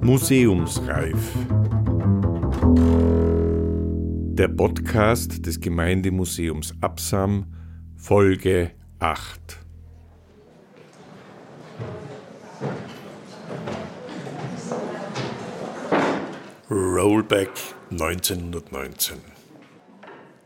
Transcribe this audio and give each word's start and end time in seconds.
Museumsreif. 0.00 1.34
Der 4.34 4.48
Podcast 4.48 5.46
des 5.46 5.60
Gemeindemuseums 5.60 6.74
Absam, 6.80 7.46
Folge 7.96 8.72
8. 8.98 9.60
Rollback 16.70 17.50
1919. 17.90 19.18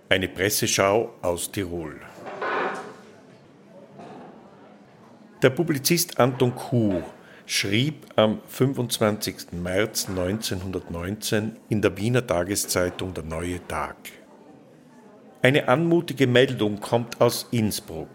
Eine 0.08 0.28
Presseschau 0.28 1.14
aus 1.22 1.50
Tirol. 1.50 2.00
Der 5.44 5.50
Publizist 5.50 6.18
Anton 6.18 6.54
Kuh 6.54 7.02
schrieb 7.44 8.06
am 8.16 8.40
25. 8.48 9.52
März 9.52 10.08
1919 10.08 11.56
in 11.68 11.82
der 11.82 11.94
Wiener 11.98 12.26
Tageszeitung 12.26 13.12
Der 13.12 13.24
Neue 13.24 13.60
Tag. 13.68 13.96
Eine 15.42 15.68
anmutige 15.68 16.26
Meldung 16.26 16.80
kommt 16.80 17.20
aus 17.20 17.46
Innsbruck. 17.50 18.08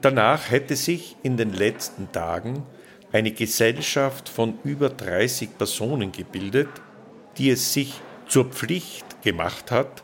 Danach 0.00 0.50
hätte 0.50 0.74
sich 0.74 1.16
in 1.22 1.36
den 1.36 1.52
letzten 1.52 2.10
Tagen 2.12 2.62
eine 3.12 3.32
Gesellschaft 3.32 4.30
von 4.30 4.54
über 4.64 4.88
30 4.88 5.58
Personen 5.58 6.12
gebildet, 6.12 6.70
die 7.36 7.50
es 7.50 7.74
sich 7.74 8.00
zur 8.26 8.46
Pflicht 8.46 9.20
gemacht 9.20 9.70
hat, 9.70 10.02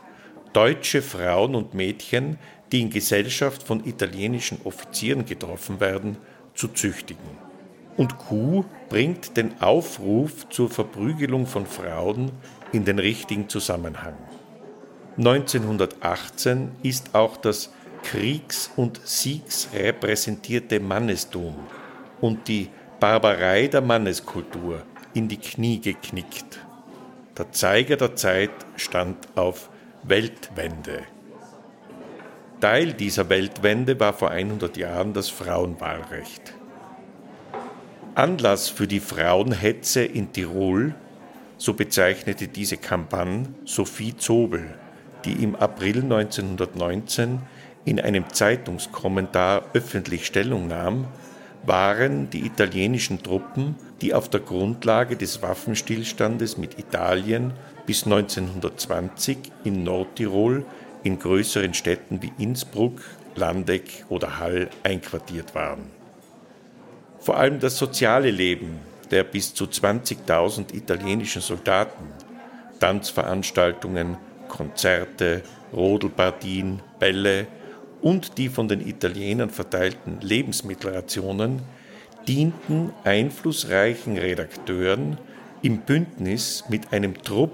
deutsche 0.53 1.01
Frauen 1.01 1.55
und 1.55 1.73
Mädchen, 1.73 2.37
die 2.71 2.81
in 2.81 2.91
Gesellschaft 2.91 3.63
von 3.63 3.83
italienischen 3.83 4.61
Offizieren 4.63 5.25
getroffen 5.25 5.79
werden, 5.79 6.17
zu 6.53 6.67
züchtigen. 6.67 7.37
Und 7.97 8.17
Q 8.17 8.65
bringt 8.89 9.37
den 9.37 9.61
Aufruf 9.61 10.49
zur 10.49 10.69
Verprügelung 10.69 11.45
von 11.45 11.65
Frauen 11.65 12.31
in 12.71 12.85
den 12.85 12.99
richtigen 12.99 13.49
Zusammenhang. 13.49 14.15
1918 15.17 16.71
ist 16.83 17.13
auch 17.13 17.37
das 17.37 17.71
kriegs- 18.03 18.71
und 18.75 19.01
siegsrepräsentierte 19.03 20.79
Mannestum 20.79 21.55
und 22.21 22.47
die 22.47 22.69
Barbarei 22.99 23.67
der 23.67 23.81
Manneskultur 23.81 24.83
in 25.13 25.27
die 25.27 25.37
Knie 25.37 25.79
geknickt. 25.79 26.59
Der 27.37 27.51
Zeiger 27.51 27.97
der 27.97 28.15
Zeit 28.15 28.51
stand 28.75 29.17
auf 29.35 29.69
Weltwende. 30.03 31.03
Teil 32.61 32.93
dieser 32.93 33.27
Weltwende 33.29 33.99
war 33.99 34.13
vor 34.13 34.29
100 34.29 34.77
Jahren 34.77 35.13
das 35.13 35.29
Frauenwahlrecht. 35.29 36.53
Anlass 38.13 38.69
für 38.69 38.87
die 38.87 38.99
Frauenhetze 38.99 40.03
in 40.03 40.31
Tirol, 40.31 40.93
so 41.57 41.73
bezeichnete 41.73 42.47
diese 42.47 42.77
Kampagne 42.77 43.47
Sophie 43.65 44.15
Zobel, 44.15 44.75
die 45.25 45.43
im 45.43 45.55
April 45.55 46.03
1919 46.03 47.39
in 47.83 47.99
einem 47.99 48.29
Zeitungskommentar 48.29 49.63
öffentlich 49.73 50.27
Stellung 50.27 50.67
nahm, 50.67 51.07
waren 51.65 52.29
die 52.29 52.45
italienischen 52.45 53.23
Truppen, 53.23 53.75
die 54.01 54.13
auf 54.13 54.29
der 54.29 54.39
Grundlage 54.39 55.15
des 55.15 55.41
Waffenstillstandes 55.41 56.59
mit 56.59 56.77
Italien 56.77 57.53
bis 57.87 58.05
1920 58.05 59.37
in 59.63 59.83
Nordtirol 59.83 60.63
in 61.03 61.19
größeren 61.19 61.73
Städten 61.73 62.21
wie 62.21 62.31
Innsbruck, 62.37 63.01
Landeck 63.35 64.05
oder 64.09 64.39
Hall 64.39 64.69
einquartiert 64.83 65.55
waren. 65.55 65.85
Vor 67.19 67.37
allem 67.37 67.59
das 67.59 67.77
soziale 67.77 68.31
Leben 68.31 68.79
der 69.11 69.23
bis 69.23 69.53
zu 69.53 69.65
20.000 69.65 70.73
italienischen 70.73 71.41
Soldaten, 71.41 72.05
Tanzveranstaltungen, 72.79 74.17
Konzerte, 74.47 75.43
Rodelpartien, 75.73 76.81
Bälle, 76.99 77.47
und 78.01 78.39
die 78.39 78.49
von 78.49 78.67
den 78.67 78.85
Italienern 78.85 79.51
verteilten 79.51 80.19
Lebensmittelrationen 80.21 81.61
dienten 82.27 82.91
einflussreichen 83.03 84.17
Redakteuren 84.17 85.17
im 85.61 85.81
Bündnis 85.81 86.63
mit 86.67 86.93
einem 86.93 87.21
Trupp 87.21 87.51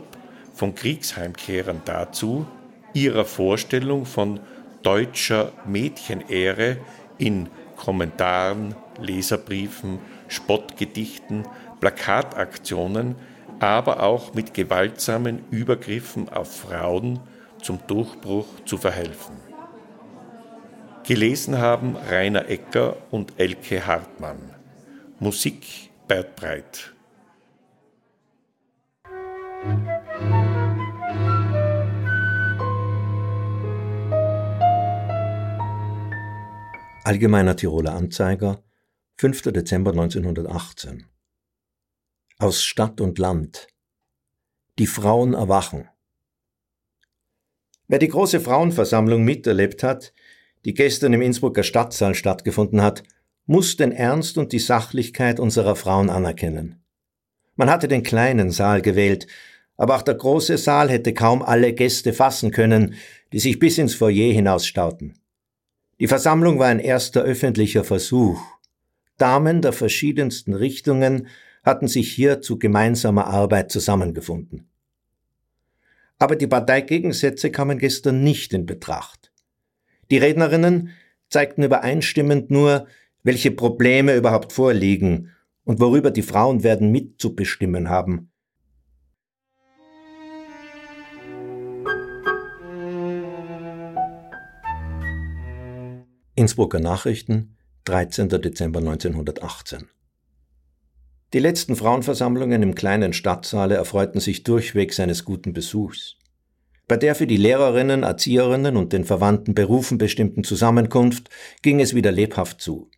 von 0.54 0.74
Kriegsheimkehrern 0.74 1.82
dazu, 1.84 2.48
ihrer 2.94 3.26
Vorstellung 3.26 4.06
von 4.06 4.40
deutscher 4.84 5.52
Mädchenehre 5.66 6.78
in 7.18 7.50
Kommentaren, 7.76 8.76
Leserbriefen, 9.00 10.00
Spottgedichten, 10.28 11.44
Plakataktionen, 11.80 13.16
aber 13.60 14.04
auch 14.04 14.34
mit 14.34 14.54
gewaltsamen 14.54 15.44
Übergriffen 15.52 16.30
auf 16.30 16.62
Frauen 16.62 17.20
zum 17.62 17.80
Durchbruch 17.88 18.48
zu 18.66 18.78
verhelfen. 18.78 19.36
Gelesen 21.04 21.58
haben 21.58 21.96
Rainer 21.96 22.50
Ecker 22.50 22.98
und 23.12 23.34
Elke 23.38 23.86
Hartmann. 23.86 24.54
Musik 25.20 25.90
Bert 26.08 26.36
Breit. 26.36 26.94
Allgemeiner 37.08 37.56
Tiroler 37.56 37.94
Anzeiger, 37.94 38.66
5. 39.16 39.44
Dezember 39.54 39.92
1918. 39.92 41.06
Aus 42.38 42.62
Stadt 42.62 43.00
und 43.00 43.18
Land. 43.18 43.68
Die 44.78 44.88
Frauen 44.88 45.34
erwachen. 45.34 45.88
Wer 47.88 48.00
die 48.00 48.10
große 48.10 48.42
Frauenversammlung 48.42 49.24
miterlebt 49.24 49.84
hat, 49.84 50.12
die 50.66 50.74
gestern 50.74 51.14
im 51.14 51.22
Innsbrucker 51.22 51.64
Stadtsaal 51.64 52.14
stattgefunden 52.14 52.82
hat, 52.82 53.04
muss 53.46 53.78
den 53.78 53.94
Ernst 53.94 54.38
und 54.38 54.52
die 54.52 54.60
Sachlichkeit 54.60 55.40
unserer 55.40 55.78
Frauen 55.78 56.10
anerkennen. 56.10 56.84
Man 57.56 57.70
hatte 57.70 57.88
den 57.88 58.04
kleinen 58.04 58.52
Saal 58.52 58.82
gewählt, 58.82 59.28
aber 59.78 59.96
auch 59.96 60.02
der 60.02 60.16
große 60.16 60.58
Saal 60.58 60.90
hätte 60.90 61.14
kaum 61.14 61.42
alle 61.42 61.72
Gäste 61.72 62.12
fassen 62.12 62.52
können, 62.52 62.96
die 63.32 63.40
sich 63.40 63.60
bis 63.60 63.78
ins 63.78 63.96
Foyer 63.96 64.34
hinausstauten. 64.34 65.18
Die 66.00 66.08
Versammlung 66.08 66.60
war 66.60 66.68
ein 66.68 66.80
erster 66.80 67.24
öffentlicher 67.24 67.84
Versuch. 67.84 68.40
Damen 69.18 69.62
der 69.62 69.74
verschiedensten 69.74 70.54
Richtungen 70.54 71.28
hatten 71.64 71.88
sich 71.88 72.12
hier 72.12 72.42
zu 72.42 72.60
gemeinsamer 72.60 73.26
Arbeit 73.26 73.72
zusammengefunden. 73.72 74.70
Aber 76.20 76.36
die 76.36 76.48
Parteigegensätze 76.48 77.52
kamen 77.52 77.80
gestern 77.80 78.24
nicht 78.24 78.54
in 78.54 78.66
Betracht. 78.66 79.32
Die 80.12 80.18
Rednerinnen 80.18 80.92
zeigten 81.30 81.64
übereinstimmend 81.64 82.52
nur, 82.52 82.88
welche 83.24 83.52
Probleme 83.52 84.16
überhaupt 84.16 84.54
vorliegen 84.54 85.32
und 85.64 85.80
worüber 85.80 86.12
die 86.12 86.22
Frauen 86.22 86.64
werden 86.64 86.92
mitzubestimmen 86.92 87.90
haben. 87.90 88.27
Innsbrucker 96.38 96.80
Nachrichten, 96.80 97.58
13. 97.86 98.30
Dezember 98.30 98.78
1918 98.78 99.88
Die 101.34 101.40
letzten 101.40 101.76
Frauenversammlungen 101.76 102.62
im 102.62 102.76
kleinen 102.76 103.14
Stadtsaale 103.14 103.74
erfreuten 103.74 104.20
sich 104.20 104.44
durchweg 104.44 104.94
seines 104.94 105.26
guten 105.26 105.52
Besuchs. 105.52 106.16
Bei 106.88 106.96
der 106.96 107.16
für 107.16 107.26
die 107.26 107.38
Lehrerinnen, 107.38 108.04
Erzieherinnen 108.04 108.78
und 108.78 108.94
den 108.94 109.04
verwandten 109.04 109.56
Berufen 109.56 109.98
bestimmten 109.98 110.44
Zusammenkunft 110.44 111.32
ging 111.64 111.80
es 111.80 111.96
wieder 111.96 112.12
lebhaft 112.12 112.62
zu. 112.62 112.92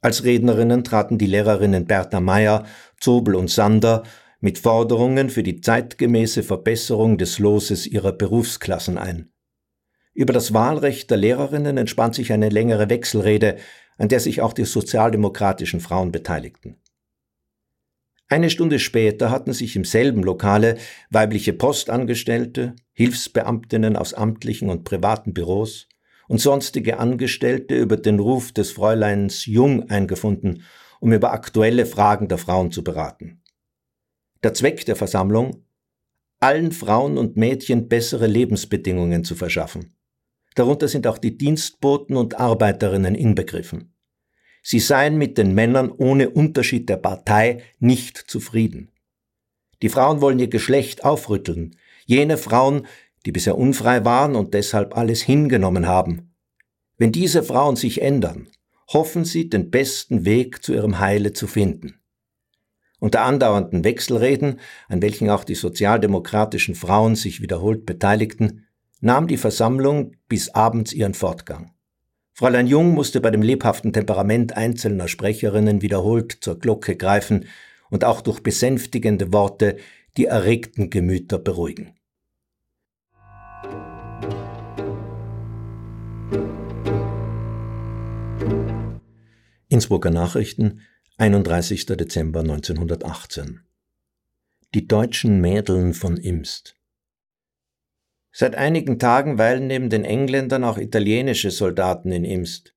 Als 0.00 0.22
Rednerinnen 0.22 0.84
traten 0.84 1.18
die 1.18 1.26
Lehrerinnen 1.26 1.86
Bertha 1.86 2.20
Meyer, 2.20 2.66
Zobel 3.00 3.34
und 3.34 3.50
Sander 3.50 4.04
mit 4.38 4.58
Forderungen 4.58 5.28
für 5.28 5.42
die 5.42 5.60
zeitgemäße 5.60 6.44
Verbesserung 6.44 7.18
des 7.18 7.40
Loses 7.40 7.88
ihrer 7.88 8.12
Berufsklassen 8.12 8.96
ein. 8.96 9.32
Über 10.12 10.32
das 10.32 10.52
Wahlrecht 10.52 11.10
der 11.10 11.18
Lehrerinnen 11.18 11.76
entspann 11.76 12.12
sich 12.12 12.32
eine 12.32 12.48
längere 12.48 12.90
Wechselrede, 12.90 13.56
an 13.96 14.08
der 14.08 14.20
sich 14.20 14.42
auch 14.42 14.52
die 14.52 14.64
sozialdemokratischen 14.64 15.80
Frauen 15.80 16.10
beteiligten. 16.10 16.76
Eine 18.28 18.48
Stunde 18.48 18.78
später 18.78 19.30
hatten 19.30 19.52
sich 19.52 19.74
im 19.74 19.84
selben 19.84 20.22
Lokale 20.22 20.78
weibliche 21.10 21.52
Postangestellte, 21.52 22.76
Hilfsbeamtinnen 22.92 23.96
aus 23.96 24.14
amtlichen 24.14 24.70
und 24.70 24.84
privaten 24.84 25.34
Büros 25.34 25.88
und 26.28 26.40
sonstige 26.40 26.98
Angestellte 26.98 27.76
über 27.76 27.96
den 27.96 28.20
Ruf 28.20 28.52
des 28.52 28.70
Fräuleins 28.70 29.46
Jung 29.46 29.90
eingefunden, 29.90 30.62
um 31.00 31.12
über 31.12 31.32
aktuelle 31.32 31.86
Fragen 31.86 32.28
der 32.28 32.38
Frauen 32.38 32.70
zu 32.70 32.84
beraten. 32.84 33.42
Der 34.44 34.54
Zweck 34.54 34.86
der 34.86 34.94
Versammlung? 34.96 35.64
Allen 36.38 36.70
Frauen 36.70 37.18
und 37.18 37.36
Mädchen 37.36 37.88
bessere 37.88 38.28
Lebensbedingungen 38.28 39.24
zu 39.24 39.34
verschaffen. 39.34 39.96
Darunter 40.54 40.88
sind 40.88 41.06
auch 41.06 41.18
die 41.18 41.36
Dienstboten 41.36 42.16
und 42.16 42.38
Arbeiterinnen 42.38 43.14
inbegriffen. 43.14 43.94
sie 44.62 44.80
seien 44.80 45.16
mit 45.16 45.38
den 45.38 45.54
Männern 45.54 45.90
ohne 45.90 46.30
Unterschied 46.30 46.88
der 46.88 46.98
Partei 46.98 47.62
nicht 47.78 48.18
zufrieden. 48.18 48.90
Die 49.80 49.88
Frauen 49.88 50.20
wollen 50.20 50.38
ihr 50.38 50.48
Geschlecht 50.48 51.04
aufrütteln, 51.04 51.76
jene 52.04 52.36
Frauen, 52.36 52.86
die 53.24 53.32
bisher 53.32 53.56
unfrei 53.56 54.04
waren 54.04 54.36
und 54.36 54.52
deshalb 54.52 54.96
alles 54.96 55.22
hingenommen 55.22 55.86
haben. 55.86 56.34
Wenn 56.98 57.12
diese 57.12 57.42
Frauen 57.42 57.76
sich 57.76 58.02
ändern, 58.02 58.48
hoffen 58.88 59.24
sie, 59.24 59.48
den 59.48 59.70
besten 59.70 60.24
Weg 60.24 60.62
zu 60.62 60.74
ihrem 60.74 60.98
Heile 60.98 61.32
zu 61.32 61.46
finden. 61.46 62.00
Unter 62.98 63.22
andauernden 63.22 63.84
Wechselreden, 63.84 64.60
an 64.88 65.00
welchen 65.00 65.30
auch 65.30 65.44
die 65.44 65.54
sozialdemokratischen 65.54 66.74
Frauen 66.74 67.16
sich 67.16 67.40
wiederholt 67.40 67.86
beteiligten, 67.86 68.66
nahm 69.00 69.26
die 69.26 69.36
Versammlung 69.36 70.16
bis 70.28 70.50
abends 70.54 70.92
ihren 70.92 71.14
Fortgang. 71.14 71.72
Fräulein 72.32 72.66
Jung 72.66 72.94
musste 72.94 73.20
bei 73.20 73.30
dem 73.30 73.42
lebhaften 73.42 73.92
Temperament 73.92 74.56
einzelner 74.56 75.08
Sprecherinnen 75.08 75.82
wiederholt 75.82 76.38
zur 76.40 76.58
Glocke 76.58 76.96
greifen 76.96 77.46
und 77.90 78.04
auch 78.04 78.20
durch 78.20 78.42
besänftigende 78.42 79.32
Worte 79.32 79.76
die 80.16 80.26
erregten 80.26 80.90
Gemüter 80.90 81.38
beruhigen. 81.38 81.94
Innsbrucker 89.68 90.10
Nachrichten, 90.10 90.80
31. 91.18 91.86
Dezember 91.86 92.40
1918. 92.40 93.60
Die 94.74 94.88
deutschen 94.88 95.40
Mädeln 95.40 95.94
von 95.94 96.16
Imst. 96.16 96.79
Seit 98.32 98.54
einigen 98.54 98.98
Tagen 98.98 99.38
weilen 99.38 99.66
neben 99.66 99.90
den 99.90 100.04
Engländern 100.04 100.62
auch 100.62 100.78
italienische 100.78 101.50
Soldaten 101.50 102.12
in 102.12 102.24
Imst. 102.24 102.74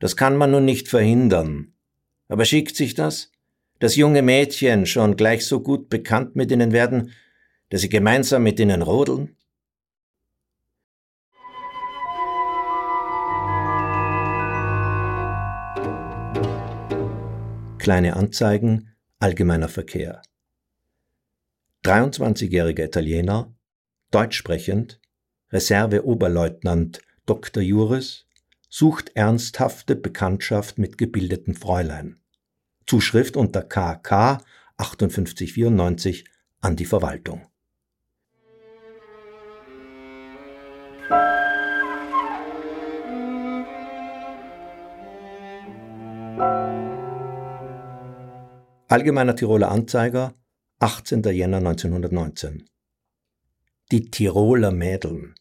Das 0.00 0.16
kann 0.16 0.36
man 0.36 0.50
nun 0.50 0.64
nicht 0.64 0.88
verhindern. 0.88 1.74
Aber 2.28 2.44
schickt 2.44 2.74
sich 2.74 2.94
das? 2.94 3.30
Dass 3.78 3.96
junge 3.96 4.22
Mädchen 4.22 4.86
schon 4.86 5.16
gleich 5.16 5.46
so 5.46 5.60
gut 5.60 5.88
bekannt 5.88 6.36
mit 6.36 6.50
ihnen 6.50 6.72
werden, 6.72 7.12
dass 7.68 7.82
sie 7.82 7.88
gemeinsam 7.88 8.42
mit 8.42 8.58
ihnen 8.58 8.82
rodeln? 8.82 9.36
Kleine 17.78 18.16
Anzeigen, 18.16 18.90
allgemeiner 19.18 19.68
Verkehr. 19.68 20.20
23-jähriger 21.84 22.84
Italiener, 22.84 23.54
deutsch 24.10 24.36
sprechend, 24.36 25.00
Reserveoberleutnant 25.52 27.00
Dr. 27.26 27.62
Juris, 27.62 28.26
sucht 28.68 29.16
ernsthafte 29.16 29.96
Bekanntschaft 29.96 30.78
mit 30.78 30.98
gebildeten 30.98 31.54
Fräulein. 31.54 32.20
Zuschrift 32.86 33.36
unter 33.36 33.62
KK 33.62 34.42
5894 34.78 36.24
an 36.60 36.76
die 36.76 36.84
Verwaltung. 36.86 37.46
Allgemeiner 48.88 49.36
Tiroler 49.36 49.70
Anzeiger, 49.70 50.34
18. 50.80 51.22
Jänner 51.22 51.58
1919. 51.58 52.68
Die 53.92 54.08
Tiroler 54.08 54.70
Mädeln. 54.70 55.34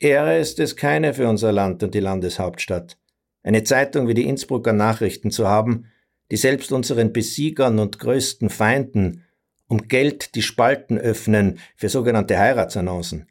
Ehre 0.00 0.38
ist 0.38 0.58
es 0.58 0.74
keine 0.74 1.14
für 1.14 1.28
unser 1.28 1.52
Land 1.52 1.84
und 1.84 1.94
die 1.94 2.00
Landeshauptstadt, 2.00 2.98
eine 3.44 3.62
Zeitung 3.62 4.08
wie 4.08 4.14
die 4.14 4.26
Innsbrucker 4.26 4.72
Nachrichten 4.72 5.30
zu 5.30 5.46
haben, 5.46 5.86
die 6.32 6.36
selbst 6.36 6.72
unseren 6.72 7.12
Besiegern 7.12 7.78
und 7.78 8.00
größten 8.00 8.50
Feinden 8.50 9.22
um 9.68 9.86
Geld 9.86 10.34
die 10.34 10.42
Spalten 10.42 10.98
öffnen 10.98 11.60
für 11.76 11.88
sogenannte 11.88 12.36
Heiratsannoncen, 12.36 13.28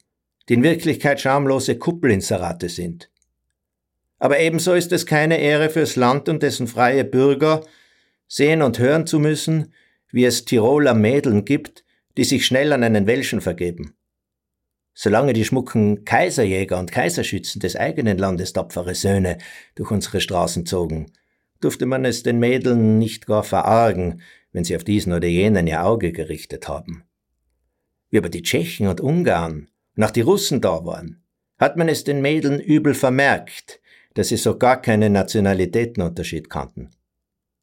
die 0.48 0.54
in 0.54 0.64
Wirklichkeit 0.64 1.20
schamlose 1.20 1.78
Kuppelinserate 1.78 2.70
sind. 2.70 3.12
Aber 4.20 4.40
ebenso 4.40 4.74
ist 4.74 4.94
es 4.94 5.06
keine 5.06 5.38
Ehre 5.38 5.70
fürs 5.70 5.98
Land 5.98 6.30
und 6.30 6.42
dessen 6.42 6.68
freie 6.68 7.04
Bürger, 7.04 7.66
sehen 8.30 8.62
und 8.62 8.80
hören 8.80 9.06
zu 9.06 9.20
müssen, 9.20 9.74
wie 10.12 10.24
es 10.24 10.46
Tiroler 10.46 10.94
Mädeln 10.94 11.44
gibt, 11.44 11.85
die 12.18 12.24
sich 12.24 12.46
schnell 12.46 12.74
an 12.74 12.84
einen 12.84 13.08
Welschen 13.08 13.42
vergeben. 13.42 13.96
Solange 14.94 15.34
die 15.34 15.44
schmucken 15.44 16.06
Kaiserjäger 16.06 16.80
und 16.80 16.92
Kaiserschützen 16.92 17.60
des 17.60 17.76
eigenen 17.76 18.18
Landes 18.18 18.54
tapfere 18.54 18.96
Söhne 18.96 19.38
durch 19.76 19.92
unsere 19.92 20.22
Straßen 20.22 20.66
zogen, 20.66 21.12
durfte 21.60 21.86
man 21.86 22.06
es 22.06 22.24
den 22.24 22.40
Mädeln 22.40 22.98
nicht 22.98 23.26
gar 23.28 23.44
verargen, 23.44 24.22
wenn 24.54 24.64
sie 24.64 24.76
auf 24.76 24.86
diesen 24.86 25.12
oder 25.12 25.28
jenen 25.28 25.68
ihr 25.68 25.84
Auge 25.84 26.14
gerichtet 26.14 26.70
haben. 26.70 27.04
Wie 28.10 28.18
aber 28.18 28.30
die 28.30 28.42
Tschechen 28.44 28.88
und 28.88 29.02
Ungarn 29.02 29.70
nach 29.96 30.12
die 30.12 30.22
Russen 30.22 30.62
da 30.62 30.86
waren, 30.86 31.22
hat 31.58 31.76
man 31.76 31.90
es 31.90 32.06
den 32.06 32.22
Mädeln 32.22 32.60
übel 32.60 32.94
vermerkt, 32.94 33.82
dass 34.14 34.30
sie 34.30 34.38
so 34.38 34.58
gar 34.58 34.82
keinen 34.82 35.12
Nationalitätenunterschied 35.12 36.50
kannten. 36.50 36.92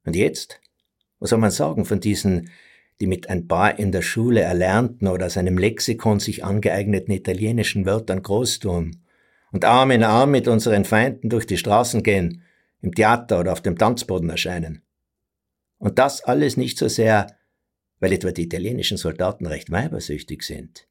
Und 0.04 0.16
jetzt? 0.16 0.60
Was 1.18 1.30
soll 1.30 1.38
man 1.38 1.50
sagen 1.50 1.84
von 1.84 2.00
diesen, 2.00 2.50
die 3.02 3.08
mit 3.08 3.28
ein 3.28 3.48
paar 3.48 3.80
in 3.80 3.90
der 3.90 4.00
Schule 4.00 4.42
erlernten 4.42 5.08
oder 5.08 5.26
aus 5.26 5.36
einem 5.36 5.58
Lexikon 5.58 6.20
sich 6.20 6.44
angeeigneten 6.44 7.12
italienischen 7.12 7.84
Wörtern 7.84 8.22
groß 8.22 8.60
tun 8.60 9.02
und 9.50 9.64
Arm 9.64 9.90
in 9.90 10.04
Arm 10.04 10.30
mit 10.30 10.46
unseren 10.46 10.84
Feinden 10.84 11.28
durch 11.28 11.44
die 11.44 11.56
Straßen 11.56 12.04
gehen, 12.04 12.42
im 12.80 12.94
Theater 12.94 13.40
oder 13.40 13.50
auf 13.50 13.60
dem 13.60 13.76
Tanzboden 13.76 14.30
erscheinen? 14.30 14.82
Und 15.78 15.98
das 15.98 16.22
alles 16.22 16.56
nicht 16.56 16.78
so 16.78 16.86
sehr, 16.86 17.26
weil 17.98 18.12
etwa 18.12 18.30
die 18.30 18.44
italienischen 18.44 18.98
Soldaten 18.98 19.48
recht 19.48 19.72
weibersüchtig 19.72 20.44
sind, 20.44 20.86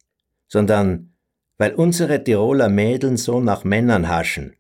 sondern 0.49 1.13
weil 1.57 1.73
unsere 1.75 2.21
Tiroler 2.21 2.67
Mädeln 2.67 3.15
so 3.15 3.39
nach 3.39 3.63
Männern 3.63 4.09
haschen 4.09 4.57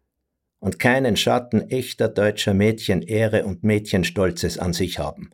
und 0.59 0.79
keinen 0.79 1.17
Schatten 1.17 1.69
echter 1.69 2.07
deutscher 2.07 2.53
Mädchen 2.53 3.01
Ehre 3.01 3.43
und 3.43 3.65
Mädchenstolzes 3.65 4.57
an 4.57 4.71
sich 4.71 4.99
haben. 4.99 5.31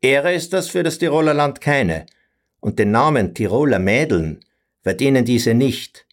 Ehre 0.00 0.34
ist 0.34 0.52
das 0.52 0.68
für 0.68 0.82
das 0.82 0.98
Tiroler 0.98 1.34
Land 1.34 1.60
keine, 1.60 2.06
und 2.60 2.78
den 2.78 2.90
Namen 2.90 3.34
Tiroler 3.34 3.78
Mädeln 3.78 4.44
verdienen 4.82 5.24
diese 5.24 5.54
nicht. 5.54 6.06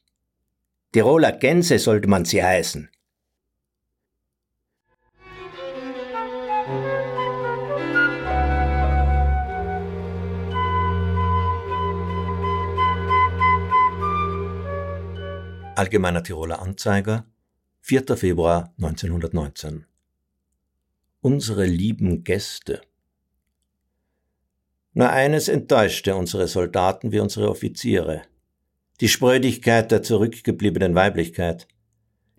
Tiroler 0.94 1.31
Gänse 1.33 1.80
sollte 1.80 2.07
man 2.07 2.25
sie 2.25 2.44
heißen. 2.44 2.89
Allgemeiner 15.75 16.23
Tiroler 16.23 16.61
Anzeiger 16.61 17.25
4. 17.81 18.16
Februar 18.16 18.73
1919 18.78 19.85
Unsere 21.19 21.66
lieben 21.66 22.23
Gäste. 22.23 22.81
Nur 24.94 25.09
eines 25.09 25.47
enttäuschte 25.47 26.16
unsere 26.16 26.47
Soldaten 26.47 27.12
wie 27.12 27.19
unsere 27.19 27.50
Offiziere. 27.50 28.21
Die 29.02 29.07
Sprödigkeit 29.07 29.92
der 29.92 30.04
zurückgebliebenen 30.04 30.94
Weiblichkeit. 30.94 31.68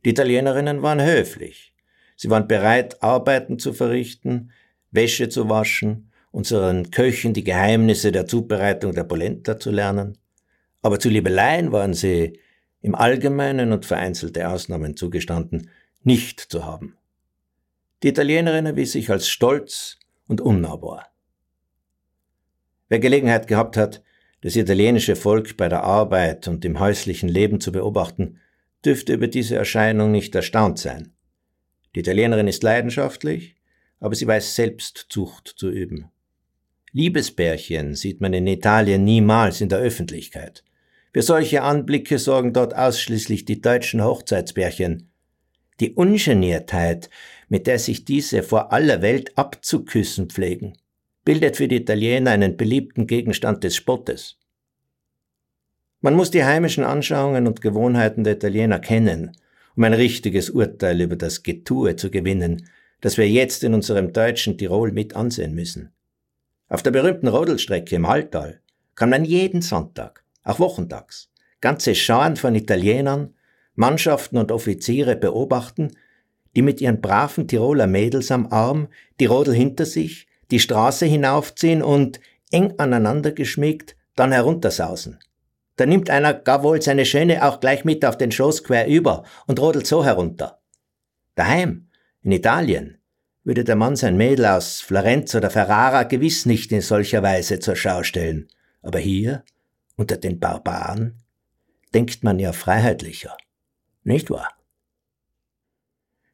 Die 0.05 0.11
Italienerinnen 0.11 0.83
waren 0.83 1.03
höflich. 1.03 1.75
Sie 2.17 2.31
waren 2.31 2.47
bereit, 2.47 3.03
Arbeiten 3.03 3.59
zu 3.59 3.73
verrichten, 3.73 4.53
Wäsche 4.93 5.29
zu 5.29 5.49
waschen, 5.49 6.13
unseren 6.31 6.91
Köchen 6.93 7.35
die 7.35 7.43
Geheimnisse 7.43 8.13
der 8.13 8.27
Zubereitung 8.27 8.93
der 8.93 9.05
Polenta 9.05 9.59
zu 9.59 9.73
lernen. 9.73 10.17
Aber 10.81 11.01
zu 11.01 11.09
Liebeleien 11.09 11.73
waren 11.73 11.95
sie 11.95 12.39
im 12.83 12.95
Allgemeinen 12.95 13.73
und 13.73 13.87
vereinzelte 13.87 14.49
Ausnahmen 14.49 14.97
zugestanden, 14.97 15.71
nicht 16.03 16.39
zu 16.39 16.65
haben. 16.65 16.97
Die 18.03 18.09
Italienerin 18.09 18.67
erwies 18.67 18.93
sich 18.93 19.11
als 19.11 19.29
stolz 19.29 19.99
und 20.29 20.41
unnahbar. 20.41 21.14
Wer 22.95 23.01
Gelegenheit 23.01 23.49
gehabt 23.49 23.77
hat, 23.77 24.05
das 24.43 24.55
italienische 24.55 25.17
Volk 25.17 25.57
bei 25.57 25.69
der 25.69 25.83
Arbeit 25.83 26.47
und 26.47 26.65
im 26.65 26.79
häuslichen 26.79 27.29
Leben 27.29 27.59
zu 27.59 27.73
beobachten, 27.73 28.39
dürfte 28.85 29.15
über 29.15 29.27
diese 29.27 29.57
Erscheinung 29.57 30.13
nicht 30.13 30.33
erstaunt 30.37 30.79
sein. 30.79 31.13
Die 31.97 31.99
Italienerin 31.99 32.47
ist 32.47 32.63
leidenschaftlich, 32.63 33.57
aber 33.99 34.15
sie 34.15 34.29
weiß 34.29 34.55
selbst 34.55 35.07
Zucht 35.09 35.55
zu 35.57 35.71
üben. 35.71 36.13
Liebesbärchen 36.93 37.97
sieht 37.97 38.21
man 38.21 38.33
in 38.33 38.47
Italien 38.47 39.03
niemals 39.03 39.61
in 39.61 39.71
der 39.71 39.81
Öffentlichkeit. 39.81 40.63
Für 41.13 41.23
solche 41.23 41.63
Anblicke 41.63 42.21
sorgen 42.21 42.53
dort 42.53 42.77
ausschließlich 42.77 43.45
die 43.45 43.61
deutschen 43.61 44.05
Hochzeitsbärchen. 44.05 45.11
Die 45.81 45.95
Ungeniertheit, 45.95 47.11
mit 47.49 47.67
der 47.67 47.81
sich 47.81 48.05
diese 48.05 48.45
vor 48.45 48.73
aller 48.73 49.03
Welt 49.03 49.37
abzuküssen 49.37 50.31
pflegen, 50.31 50.75
bildet 51.25 51.57
für 51.57 51.69
die 51.69 51.77
Italiener 51.77 52.33
einen 52.33 52.57
beliebten 52.57 53.07
Gegenstand 53.07 53.65
des 53.65 53.77
Spottes. 53.77 54.39
Man 56.01 56.15
muss 56.15 56.31
die 56.31 56.45
heimischen 56.45 56.85
Anschauungen 56.85 57.47
und 57.47 57.63
Gewohnheiten 57.63 58.25
der 58.25 58.35
Italiener 58.35 58.79
kennen, 58.79 59.33
um 59.75 59.85
ein 59.85 59.95
richtiges 59.95 60.51
Urteil 60.51 61.01
über 61.01 61.17
das 61.17 61.43
Getue 61.43 61.97
zu 61.97 62.11
gewinnen, 62.11 62.69
das 63.01 63.17
wir 63.17 63.29
jetzt 63.29 63.65
in 63.65 63.75
unserem 63.75 64.13
deutschen 64.13 64.59
Tirol 64.59 64.93
mit 64.93 65.17
ansehen 65.17 65.55
müssen. 65.55 65.93
Auf 66.69 66.83
der 66.83 66.91
berühmten 66.91 67.29
Rodelstrecke 67.29 67.97
im 67.97 68.07
Halltal 68.09 68.61
kann 68.95 69.11
man 69.11 69.25
jeden 69.25 69.63
Sonntag, 69.63 70.25
auch 70.43 70.59
wochentags, 70.59 71.31
ganze 71.61 71.95
Scharen 71.95 72.37
von 72.37 72.55
Italienern, 72.55 73.35
Mannschaften 73.75 74.37
und 74.37 74.53
Offiziere 74.53 75.17
beobachten, 75.17 75.93
die 76.55 76.63
mit 76.63 76.81
ihren 76.81 77.01
braven 77.01 77.49
Tiroler 77.49 77.87
Mädels 77.87 78.31
am 78.31 78.47
Arm 78.47 78.89
die 79.21 79.27
Rodel 79.27 79.55
hinter 79.55 79.87
sich, 79.87 80.29
die 80.55 80.61
Straße 80.61 81.05
hinaufziehen 81.05 81.83
und, 81.83 82.21
eng 82.53 82.75
aneinander 82.79 83.33
geschmiegt, 83.33 83.97
dann 84.15 84.31
heruntersausen. 84.31 85.19
Da 85.75 85.85
nimmt 85.85 86.11
einer 86.11 86.33
gar 86.33 86.63
wohl 86.63 86.81
seine 86.81 87.05
Schöne 87.05 87.45
auch 87.45 87.59
gleich 87.59 87.85
mit 87.85 88.05
auf 88.05 88.17
den 88.17 88.31
Schoß 88.31 88.63
quer 88.63 88.87
über 88.87 89.25
und 89.49 89.59
rodelt 89.59 89.89
so 89.89 90.05
herunter. 90.05 90.61
Daheim, 91.35 91.89
in 92.23 92.31
Italien, 92.31 92.99
würde 93.43 93.65
der 93.65 93.75
Mann 93.75 93.97
sein 93.97 94.17
Mädel 94.17 94.47
aus 94.47 94.81
Florenz 94.81 95.35
oder 95.35 95.51
Ferrara 95.51 96.05
gewiss 96.05 96.47
nicht 96.47 96.71
in 96.71 96.83
solcher 96.83 97.25
Weise 97.25 97.59
zur 97.59 97.75
Schau 97.75 98.05
stellen. 98.05 98.47
Aber 98.81 99.01
hier, 99.01 99.43
unter 99.97 100.17
den 100.19 100.39
Barbaren, 100.39 101.21
denkt 101.93 102.23
man 102.23 102.39
ja 102.39 102.53
freiheitlicher. 102.53 103.37
Nicht 104.05 104.31
wahr? 104.31 104.53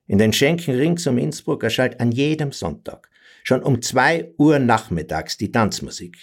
In 0.07 0.19
den 0.19 0.35
Schenken 0.35 0.75
rings 0.75 1.07
um 1.07 1.17
Innsbruck 1.17 1.65
erschallt 1.65 2.01
an 2.01 2.13
jedem 2.13 2.53
Sonntag, 2.53 3.10
schon 3.43 3.63
um 3.63 3.83
zwei 3.83 4.33
Uhr 4.37 4.59
nachmittags, 4.59 5.37
die 5.37 5.53
Tanzmusik, 5.53 6.17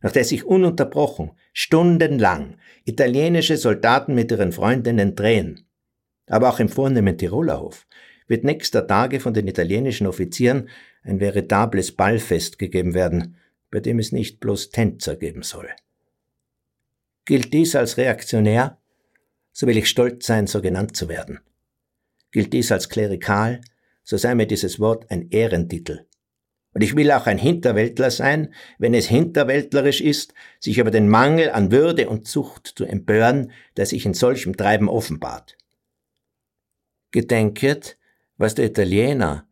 nach 0.00 0.12
der 0.12 0.24
sich 0.24 0.44
ununterbrochen, 0.44 1.32
stundenlang 1.52 2.58
italienische 2.84 3.56
Soldaten 3.56 4.14
mit 4.14 4.30
ihren 4.30 4.52
Freundinnen 4.52 5.14
drehen. 5.14 5.66
Aber 6.26 6.48
auch 6.50 6.60
im 6.60 6.68
vornehmen 6.68 7.18
Tirolerhof 7.18 7.86
wird 8.26 8.44
nächster 8.44 8.86
Tage 8.86 9.20
von 9.20 9.34
den 9.34 9.48
italienischen 9.48 10.06
Offizieren 10.06 10.68
ein 11.02 11.20
veritables 11.20 11.92
Ballfest 11.92 12.58
gegeben 12.58 12.94
werden, 12.94 13.36
bei 13.70 13.80
dem 13.80 13.98
es 13.98 14.12
nicht 14.12 14.40
bloß 14.40 14.70
Tänzer 14.70 15.16
geben 15.16 15.42
soll. 15.42 15.68
Gilt 17.24 17.52
dies 17.52 17.76
als 17.76 17.96
reaktionär, 17.96 18.78
so 19.52 19.66
will 19.66 19.76
ich 19.76 19.88
stolz 19.88 20.26
sein, 20.26 20.46
so 20.46 20.60
genannt 20.60 20.96
zu 20.96 21.08
werden. 21.08 21.40
Gilt 22.30 22.52
dies 22.52 22.72
als 22.72 22.88
klerikal, 22.88 23.60
so 24.02 24.16
sei 24.16 24.34
mir 24.34 24.46
dieses 24.46 24.80
Wort 24.80 25.10
ein 25.10 25.28
Ehrentitel. 25.30 26.06
Und 26.74 26.82
ich 26.82 26.96
will 26.96 27.10
auch 27.10 27.26
ein 27.26 27.38
Hinterwäldler 27.38 28.10
sein, 28.10 28.54
wenn 28.78 28.94
es 28.94 29.06
hinterwäldlerisch 29.06 30.00
ist, 30.00 30.32
sich 30.58 30.78
über 30.78 30.90
den 30.90 31.08
Mangel 31.08 31.50
an 31.50 31.70
Würde 31.70 32.08
und 32.08 32.26
Zucht 32.26 32.72
zu 32.76 32.84
empören, 32.84 33.52
der 33.76 33.86
sich 33.86 34.06
in 34.06 34.14
solchem 34.14 34.56
Treiben 34.56 34.88
offenbart. 34.88 35.56
Gedenket, 37.10 37.98
was 38.38 38.54
der 38.54 38.64
Italiener, 38.64 39.46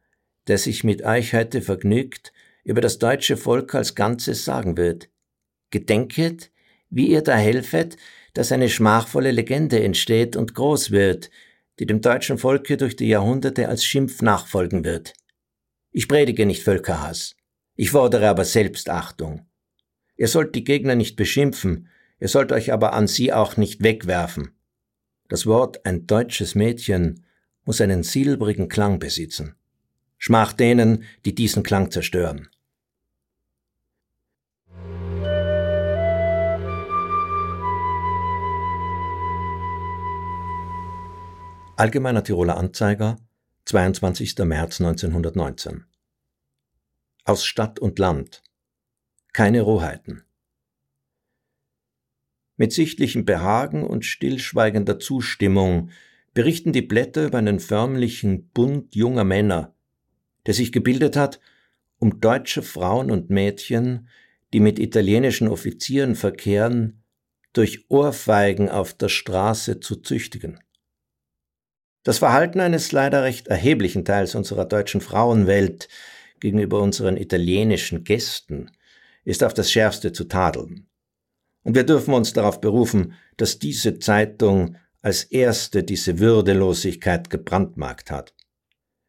der 0.46 0.56
sich 0.56 0.82
mit 0.82 1.02
euch 1.04 1.34
heute 1.34 1.60
vergnügt, 1.60 2.32
über 2.64 2.80
das 2.80 2.98
deutsche 2.98 3.36
Volk 3.36 3.74
als 3.74 3.94
Ganzes 3.94 4.44
sagen 4.44 4.76
wird. 4.76 5.10
Gedenket, 5.70 6.50
wie 6.88 7.08
ihr 7.08 7.22
da 7.22 7.36
helfet, 7.36 7.96
dass 8.32 8.52
eine 8.52 8.68
schmachvolle 8.68 9.30
Legende 9.30 9.82
entsteht 9.82 10.36
und 10.36 10.54
groß 10.54 10.90
wird, 10.90 11.30
die 11.78 11.86
dem 11.86 12.00
deutschen 12.00 12.38
Volke 12.38 12.76
durch 12.76 12.96
die 12.96 13.08
Jahrhunderte 13.08 13.68
als 13.68 13.84
Schimpf 13.84 14.22
nachfolgen 14.22 14.84
wird. 14.84 15.14
Ich 15.92 16.06
predige 16.06 16.46
nicht 16.46 16.62
Völkerhass, 16.62 17.34
ich 17.74 17.90
fordere 17.90 18.28
aber 18.28 18.44
Selbstachtung. 18.44 19.46
Ihr 20.16 20.28
sollt 20.28 20.54
die 20.54 20.64
Gegner 20.64 20.94
nicht 20.94 21.16
beschimpfen, 21.16 21.88
ihr 22.20 22.28
sollt 22.28 22.52
euch 22.52 22.72
aber 22.72 22.92
an 22.92 23.08
sie 23.08 23.32
auch 23.32 23.56
nicht 23.56 23.82
wegwerfen. 23.82 24.52
Das 25.28 25.46
Wort 25.46 25.84
ein 25.84 26.06
deutsches 26.06 26.54
Mädchen 26.54 27.24
muss 27.64 27.80
einen 27.80 28.02
silbrigen 28.02 28.68
Klang 28.68 28.98
besitzen. 28.98 29.56
Schmach 30.18 30.52
denen, 30.52 31.04
die 31.24 31.34
diesen 31.34 31.62
Klang 31.62 31.90
zerstören. 31.90 32.48
Allgemeiner 41.76 42.22
Tiroler 42.22 42.58
Anzeiger, 42.58 43.16
22. 43.70 44.36
März 44.38 44.80
1919. 44.80 45.84
Aus 47.22 47.44
Stadt 47.44 47.78
und 47.78 48.00
Land. 48.00 48.42
Keine 49.32 49.60
Rohheiten. 49.60 50.24
Mit 52.56 52.72
sichtlichem 52.72 53.24
Behagen 53.24 53.84
und 53.84 54.04
stillschweigender 54.04 54.98
Zustimmung 54.98 55.90
berichten 56.34 56.72
die 56.72 56.82
Blätter 56.82 57.26
über 57.26 57.38
einen 57.38 57.60
förmlichen 57.60 58.48
Bund 58.48 58.96
junger 58.96 59.22
Männer, 59.22 59.72
der 60.46 60.54
sich 60.54 60.72
gebildet 60.72 61.14
hat, 61.14 61.38
um 62.00 62.18
deutsche 62.18 62.62
Frauen 62.62 63.08
und 63.08 63.30
Mädchen, 63.30 64.08
die 64.52 64.58
mit 64.58 64.80
italienischen 64.80 65.46
Offizieren 65.46 66.16
verkehren, 66.16 67.04
durch 67.52 67.88
Ohrfeigen 67.88 68.68
auf 68.68 68.94
der 68.94 69.08
Straße 69.08 69.78
zu 69.78 69.94
züchtigen. 69.94 70.58
Das 72.02 72.18
Verhalten 72.18 72.60
eines 72.60 72.92
leider 72.92 73.24
recht 73.24 73.48
erheblichen 73.48 74.04
Teils 74.04 74.34
unserer 74.34 74.64
deutschen 74.64 75.02
Frauenwelt 75.02 75.88
gegenüber 76.40 76.80
unseren 76.80 77.18
italienischen 77.18 78.04
Gästen 78.04 78.70
ist 79.24 79.44
auf 79.44 79.52
das 79.52 79.70
schärfste 79.70 80.12
zu 80.12 80.24
tadeln. 80.24 80.88
Und 81.62 81.74
wir 81.74 81.84
dürfen 81.84 82.14
uns 82.14 82.32
darauf 82.32 82.60
berufen, 82.62 83.12
dass 83.36 83.58
diese 83.58 83.98
Zeitung 83.98 84.76
als 85.02 85.24
erste 85.24 85.82
diese 85.82 86.18
Würdelosigkeit 86.18 87.28
gebrandmarkt 87.28 88.10
hat. 88.10 88.34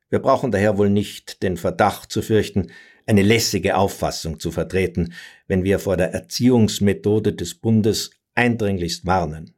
Wir 0.10 0.20
brauchen 0.20 0.52
daher 0.52 0.78
wohl 0.78 0.90
nicht 0.90 1.42
den 1.44 1.56
Verdacht 1.56 2.12
zu 2.12 2.22
fürchten, 2.22 2.72
eine 3.06 3.24
lässige 3.24 3.78
Auffassung 3.78 4.40
zu 4.40 4.52
vertreten, 4.52 5.14
wenn 5.48 5.64
wir 5.64 5.80
vor 5.80 5.96
der 5.96 6.14
Erziehungsmethode 6.14 7.34
des 7.34 7.56
Bundes 7.56 8.12
eindringlichst 8.36 9.06
warnen. 9.06 9.56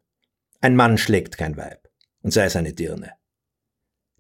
Ein 0.61 0.75
Mann 0.75 0.99
schlägt 0.99 1.37
kein 1.37 1.57
Weib, 1.57 1.89
und 2.21 2.31
sei 2.31 2.45
es 2.45 2.55
eine 2.55 2.73
Dirne. 2.73 3.13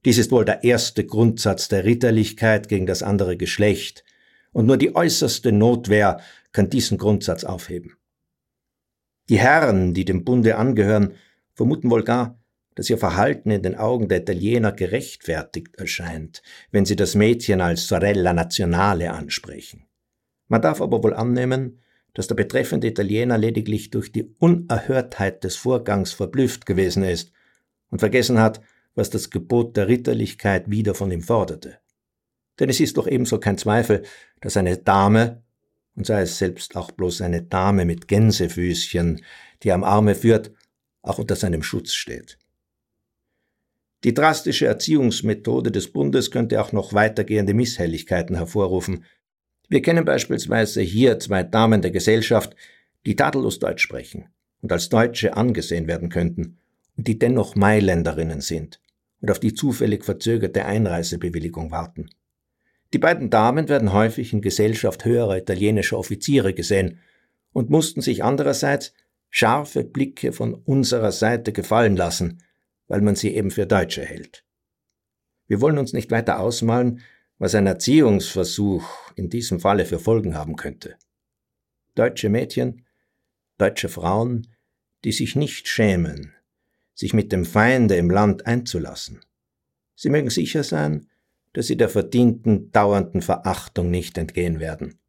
Dies 0.05 0.17
ist 0.17 0.31
wohl 0.31 0.45
der 0.45 0.63
erste 0.63 1.05
Grundsatz 1.05 1.67
der 1.67 1.85
Ritterlichkeit 1.85 2.67
gegen 2.67 2.85
das 2.85 3.03
andere 3.03 3.37
Geschlecht, 3.37 4.03
und 4.51 4.67
nur 4.67 4.77
die 4.77 4.95
äußerste 4.95 5.51
Notwehr 5.51 6.19
kann 6.51 6.69
diesen 6.69 6.97
Grundsatz 6.97 7.43
aufheben. 7.43 7.97
Die 9.29 9.39
Herren, 9.39 9.93
die 9.93 10.05
dem 10.05 10.23
Bunde 10.25 10.57
angehören, 10.57 11.13
vermuten 11.53 11.89
wohl 11.89 12.03
gar, 12.03 12.39
dass 12.75 12.89
ihr 12.89 12.97
Verhalten 12.97 13.51
in 13.51 13.63
den 13.63 13.75
Augen 13.75 14.09
der 14.09 14.19
Italiener 14.19 14.71
gerechtfertigt 14.71 15.75
erscheint, 15.75 16.41
wenn 16.71 16.85
sie 16.85 16.95
das 16.95 17.15
Mädchen 17.15 17.61
als 17.61 17.87
Sorella 17.87 18.33
Nazionale 18.33 19.11
ansprechen. 19.11 19.85
Man 20.47 20.61
darf 20.61 20.81
aber 20.81 21.03
wohl 21.03 21.13
annehmen, 21.13 21.79
dass 22.13 22.27
der 22.27 22.35
betreffende 22.35 22.87
Italiener 22.87 23.37
lediglich 23.37 23.89
durch 23.89 24.11
die 24.11 24.35
Unerhörtheit 24.39 25.43
des 25.43 25.55
Vorgangs 25.55 26.11
verblüfft 26.11 26.65
gewesen 26.65 27.03
ist 27.03 27.31
und 27.89 27.99
vergessen 27.99 28.39
hat, 28.39 28.61
was 28.95 29.09
das 29.09 29.29
Gebot 29.29 29.75
der 29.77 29.87
Ritterlichkeit 29.87 30.69
wieder 30.69 30.93
von 30.93 31.11
ihm 31.11 31.21
forderte. 31.21 31.79
Denn 32.59 32.69
es 32.69 32.79
ist 32.79 32.97
doch 32.97 33.07
ebenso 33.07 33.39
kein 33.39 33.57
Zweifel, 33.57 34.03
dass 34.41 34.57
eine 34.57 34.77
Dame, 34.77 35.43
und 35.95 36.05
sei 36.05 36.21
es 36.21 36.37
selbst 36.37 36.75
auch 36.75 36.91
bloß 36.91 37.21
eine 37.21 37.43
Dame 37.43 37.85
mit 37.85 38.07
Gänsefüßchen, 38.07 39.23
die 39.63 39.71
am 39.71 39.83
Arme 39.83 40.15
führt, 40.15 40.51
auch 41.01 41.17
unter 41.17 41.35
seinem 41.35 41.63
Schutz 41.63 41.93
steht. 41.93 42.37
Die 44.03 44.13
drastische 44.13 44.65
Erziehungsmethode 44.65 45.71
des 45.71 45.91
Bundes 45.91 46.29
könnte 46.29 46.61
auch 46.61 46.71
noch 46.71 46.93
weitergehende 46.93 47.53
Misshelligkeiten 47.53 48.35
hervorrufen. 48.35 49.05
Wir 49.69 49.81
kennen 49.81 50.03
beispielsweise 50.03 50.81
hier 50.81 51.19
zwei 51.19 51.43
Damen 51.43 51.81
der 51.81 51.91
Gesellschaft, 51.91 52.55
die 53.05 53.15
tadellos 53.15 53.59
Deutsch 53.59 53.81
sprechen 53.81 54.27
und 54.61 54.71
als 54.71 54.89
Deutsche 54.89 55.35
angesehen 55.35 55.87
werden 55.87 56.09
könnten 56.09 56.57
und 56.97 57.07
die 57.07 57.17
dennoch 57.17 57.55
Mailänderinnen 57.55 58.41
sind 58.41 58.82
und 59.23 59.31
auf 59.31 59.39
die 59.39 59.53
zufällig 59.53 60.03
verzögerte 60.03 60.65
Einreisebewilligung 60.65 61.71
warten. 61.71 62.09
Die 62.91 62.99
beiden 62.99 63.29
Damen 63.29 63.69
werden 63.69 63.93
häufig 63.93 64.33
in 64.33 64.41
Gesellschaft 64.41 65.05
höherer 65.05 65.37
italienischer 65.37 65.97
Offiziere 65.97 66.53
gesehen 66.53 66.99
und 67.53 67.69
mussten 67.69 68.01
sich 68.01 68.21
andererseits 68.21 68.93
scharfe 69.29 69.85
Blicke 69.85 70.33
von 70.33 70.53
unserer 70.53 71.13
Seite 71.13 71.53
gefallen 71.53 71.95
lassen, 71.95 72.43
weil 72.87 72.99
man 72.99 73.15
sie 73.15 73.33
eben 73.33 73.49
für 73.49 73.65
Deutsche 73.65 74.03
hält. 74.03 74.43
Wir 75.47 75.61
wollen 75.61 75.77
uns 75.77 75.93
nicht 75.93 76.11
weiter 76.11 76.41
ausmalen, 76.41 76.99
was 77.37 77.55
ein 77.55 77.65
Erziehungsversuch 77.65 78.83
in 79.15 79.29
diesem 79.29 79.61
Falle 79.61 79.85
für 79.85 79.99
Folgen 79.99 80.35
haben 80.35 80.57
könnte. 80.57 80.97
Deutsche 81.95 82.27
Mädchen, 82.27 82.85
deutsche 83.57 83.87
Frauen, 83.87 84.47
die 85.05 85.13
sich 85.13 85.37
nicht 85.37 85.69
schämen, 85.69 86.33
sich 86.93 87.13
mit 87.13 87.31
dem 87.31 87.45
Feinde 87.45 87.95
im 87.95 88.09
Land 88.09 88.45
einzulassen. 88.45 89.21
Sie 89.95 90.09
mögen 90.09 90.29
sicher 90.29 90.63
sein, 90.63 91.07
dass 91.53 91.67
sie 91.67 91.77
der 91.77 91.89
verdienten 91.89 92.71
dauernden 92.71 93.21
Verachtung 93.21 93.91
nicht 93.91 94.17
entgehen 94.17 94.59
werden. 94.59 94.99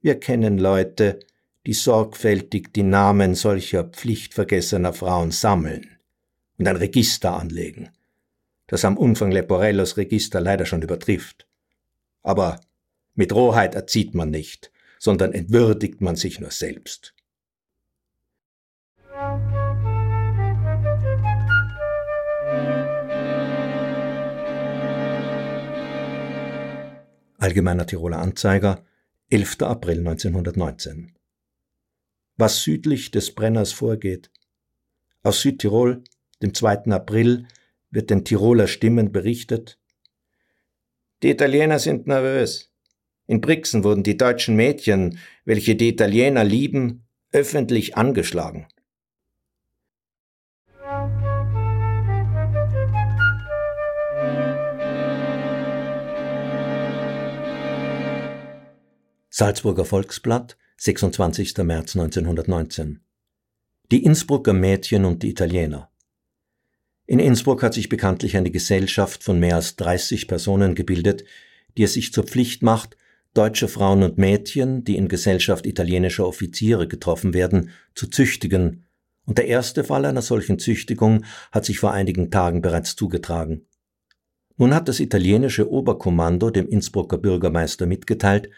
Wir 0.00 0.18
kennen 0.18 0.58
Leute, 0.58 1.20
die 1.66 1.72
sorgfältig 1.72 2.72
die 2.72 2.82
Namen 2.82 3.34
solcher 3.34 3.84
pflichtvergessener 3.84 4.92
Frauen 4.92 5.30
sammeln 5.30 5.98
und 6.56 6.66
ein 6.66 6.76
Register 6.76 7.38
anlegen 7.38 7.90
das 8.68 8.84
am 8.84 8.96
Umfang 8.96 9.32
Leporellos 9.32 9.96
Register 9.96 10.40
leider 10.40 10.64
schon 10.64 10.82
übertrifft. 10.82 11.48
Aber 12.22 12.60
mit 13.14 13.34
Rohheit 13.34 13.74
erzieht 13.74 14.14
man 14.14 14.30
nicht, 14.30 14.70
sondern 15.00 15.32
entwürdigt 15.32 16.00
man 16.00 16.14
sich 16.14 16.38
nur 16.38 16.52
selbst. 16.52 17.14
Allgemeiner 27.40 27.86
Tiroler 27.86 28.18
Anzeiger, 28.18 28.84
11. 29.30 29.62
April 29.62 29.98
1919. 29.98 31.12
Was 32.36 32.64
südlich 32.64 33.12
des 33.12 33.32
Brenners 33.32 33.72
vorgeht. 33.72 34.32
Aus 35.22 35.42
Südtirol, 35.42 36.02
dem 36.42 36.52
2. 36.52 36.90
April, 36.90 37.46
wird 37.90 38.10
den 38.10 38.24
Tiroler 38.24 38.66
Stimmen 38.66 39.12
berichtet. 39.12 39.78
Die 41.22 41.30
Italiener 41.30 41.78
sind 41.78 42.08
nervös. 42.08 42.72
In 43.28 43.40
Brixen 43.40 43.84
wurden 43.84 44.02
die 44.02 44.16
deutschen 44.16 44.56
Mädchen, 44.56 45.20
welche 45.44 45.76
die 45.76 45.90
Italiener 45.90 46.42
lieben, 46.42 47.06
öffentlich 47.30 47.96
angeschlagen. 47.96 48.66
Salzburger 59.40 59.84
Volksblatt, 59.84 60.56
26. 60.78 61.58
März 61.58 61.94
1919. 61.94 63.02
Die 63.92 64.02
Innsbrucker 64.02 64.52
Mädchen 64.52 65.04
und 65.04 65.22
die 65.22 65.30
Italiener. 65.30 65.92
In 67.06 67.20
Innsbruck 67.20 67.62
hat 67.62 67.72
sich 67.72 67.88
bekanntlich 67.88 68.36
eine 68.36 68.50
Gesellschaft 68.50 69.22
von 69.22 69.38
mehr 69.38 69.54
als 69.54 69.76
30 69.76 70.26
Personen 70.26 70.74
gebildet, 70.74 71.22
die 71.76 71.84
es 71.84 71.92
sich 71.92 72.12
zur 72.12 72.24
Pflicht 72.24 72.64
macht, 72.64 72.96
deutsche 73.32 73.68
Frauen 73.68 74.02
und 74.02 74.18
Mädchen, 74.18 74.82
die 74.82 74.96
in 74.96 75.06
Gesellschaft 75.06 75.66
italienischer 75.66 76.26
Offiziere 76.26 76.88
getroffen 76.88 77.32
werden, 77.32 77.70
zu 77.94 78.08
züchtigen, 78.08 78.86
und 79.24 79.38
der 79.38 79.46
erste 79.46 79.84
Fall 79.84 80.04
einer 80.04 80.22
solchen 80.22 80.58
Züchtigung 80.58 81.24
hat 81.52 81.64
sich 81.64 81.78
vor 81.78 81.92
einigen 81.92 82.32
Tagen 82.32 82.60
bereits 82.60 82.96
zugetragen. 82.96 83.68
Nun 84.56 84.74
hat 84.74 84.88
das 84.88 84.98
italienische 84.98 85.70
Oberkommando 85.70 86.50
dem 86.50 86.68
Innsbrucker 86.68 87.18
Bürgermeister 87.18 87.86
mitgeteilt, 87.86 88.50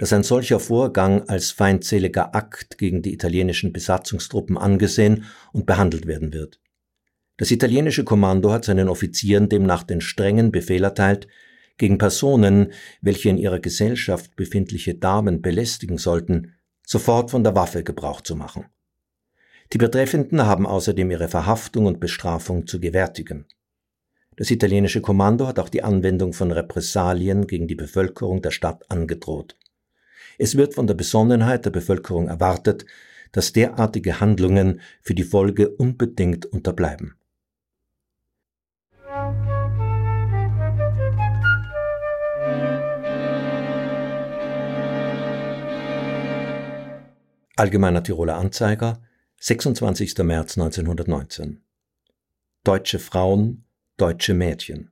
dass 0.00 0.14
ein 0.14 0.22
solcher 0.22 0.60
Vorgang 0.60 1.28
als 1.28 1.50
feindseliger 1.50 2.34
Akt 2.34 2.78
gegen 2.78 3.02
die 3.02 3.12
italienischen 3.12 3.70
Besatzungstruppen 3.70 4.56
angesehen 4.56 5.26
und 5.52 5.66
behandelt 5.66 6.06
werden 6.06 6.32
wird. 6.32 6.58
Das 7.36 7.50
italienische 7.50 8.02
Kommando 8.02 8.50
hat 8.50 8.64
seinen 8.64 8.88
Offizieren 8.88 9.50
demnach 9.50 9.82
den 9.82 10.00
strengen 10.00 10.52
Befehl 10.52 10.84
erteilt, 10.84 11.28
gegen 11.76 11.98
Personen, 11.98 12.72
welche 13.02 13.28
in 13.28 13.36
ihrer 13.36 13.58
Gesellschaft 13.60 14.36
befindliche 14.36 14.94
Damen 14.94 15.42
belästigen 15.42 15.98
sollten, 15.98 16.54
sofort 16.86 17.30
von 17.30 17.44
der 17.44 17.54
Waffe 17.54 17.84
Gebrauch 17.84 18.22
zu 18.22 18.36
machen. 18.36 18.64
Die 19.74 19.78
Betreffenden 19.78 20.46
haben 20.46 20.66
außerdem 20.66 21.10
ihre 21.10 21.28
Verhaftung 21.28 21.84
und 21.84 22.00
Bestrafung 22.00 22.66
zu 22.66 22.80
gewärtigen. 22.80 23.44
Das 24.36 24.50
italienische 24.50 25.02
Kommando 25.02 25.46
hat 25.46 25.58
auch 25.58 25.68
die 25.68 25.82
Anwendung 25.82 26.32
von 26.32 26.52
Repressalien 26.52 27.46
gegen 27.46 27.68
die 27.68 27.74
Bevölkerung 27.74 28.40
der 28.40 28.50
Stadt 28.50 28.90
angedroht. 28.90 29.58
Es 30.42 30.56
wird 30.56 30.74
von 30.74 30.86
der 30.86 30.94
Besonnenheit 30.94 31.66
der 31.66 31.70
Bevölkerung 31.70 32.28
erwartet, 32.28 32.86
dass 33.30 33.52
derartige 33.52 34.20
Handlungen 34.20 34.80
für 35.02 35.14
die 35.14 35.22
Folge 35.22 35.68
unbedingt 35.68 36.46
unterbleiben. 36.46 37.14
Allgemeiner 47.56 48.02
Tiroler 48.02 48.36
Anzeiger, 48.36 49.02
26. 49.40 50.16
März 50.20 50.56
1919. 50.56 51.60
Deutsche 52.64 52.98
Frauen, 52.98 53.66
deutsche 53.98 54.32
Mädchen. 54.32 54.90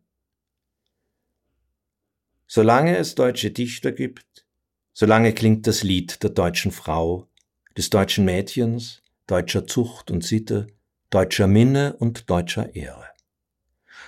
Solange 2.47 2.99
es 2.99 3.15
deutsche 3.15 3.51
Dichter 3.51 3.93
gibt, 3.93 4.45
Solange 5.01 5.33
klingt 5.33 5.69
das 5.69 5.85
Lied 5.85 6.25
der 6.25 6.31
deutschen 6.31 6.73
Frau, 6.73 7.29
des 7.77 7.89
deutschen 7.89 8.25
Mädchens, 8.25 9.05
deutscher 9.29 9.65
Zucht 9.65 10.11
und 10.11 10.25
Sitte, 10.25 10.67
deutscher 11.11 11.47
Minne 11.47 11.95
und 12.01 12.29
deutscher 12.29 12.75
Ehre. 12.75 13.05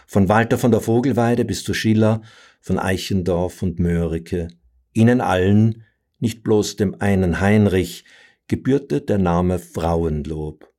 Von 0.08 0.28
Walter 0.28 0.58
von 0.58 0.72
der 0.72 0.80
Vogelweide 0.80 1.44
bis 1.44 1.62
zu 1.62 1.74
Schiller, 1.74 2.22
von 2.60 2.76
Eichendorff 2.76 3.62
und 3.62 3.78
Mörike, 3.78 4.48
ihnen 4.92 5.20
allen, 5.20 5.84
nicht 6.18 6.42
bloß 6.42 6.74
dem 6.74 7.00
einen 7.00 7.40
Heinrich, 7.40 8.04
gebührte 8.48 9.00
der 9.00 9.18
Name 9.18 9.60
Frauenlob. 9.60 10.72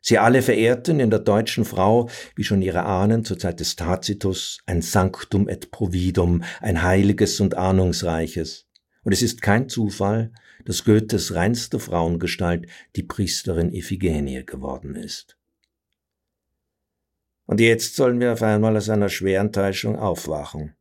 Sie 0.00 0.18
alle 0.18 0.42
verehrten 0.42 0.98
in 0.98 1.10
der 1.10 1.20
deutschen 1.20 1.64
Frau, 1.64 2.08
wie 2.34 2.42
schon 2.42 2.62
ihre 2.62 2.82
Ahnen 2.84 3.24
zur 3.24 3.38
Zeit 3.38 3.60
des 3.60 3.76
Tacitus, 3.76 4.58
ein 4.66 4.82
Sanctum 4.82 5.48
et 5.48 5.70
Providum, 5.70 6.42
ein 6.60 6.82
heiliges 6.82 7.38
und 7.38 7.56
ahnungsreiches. 7.56 8.66
Und 9.04 9.12
es 9.12 9.22
ist 9.22 9.42
kein 9.42 9.68
Zufall, 9.68 10.32
dass 10.64 10.84
Goethes 10.84 11.34
reinste 11.34 11.78
Frauengestalt 11.78 12.66
die 12.94 13.02
Priesterin 13.02 13.74
Iphigenie 13.74 14.44
geworden 14.44 14.94
ist. 14.94 15.36
Und 17.46 17.60
jetzt 17.60 17.96
sollen 17.96 18.20
wir 18.20 18.32
auf 18.32 18.42
einmal 18.42 18.76
aus 18.76 18.88
einer 18.88 19.08
schweren 19.08 19.52
Täuschung 19.52 19.98
aufwachen. 19.98 20.74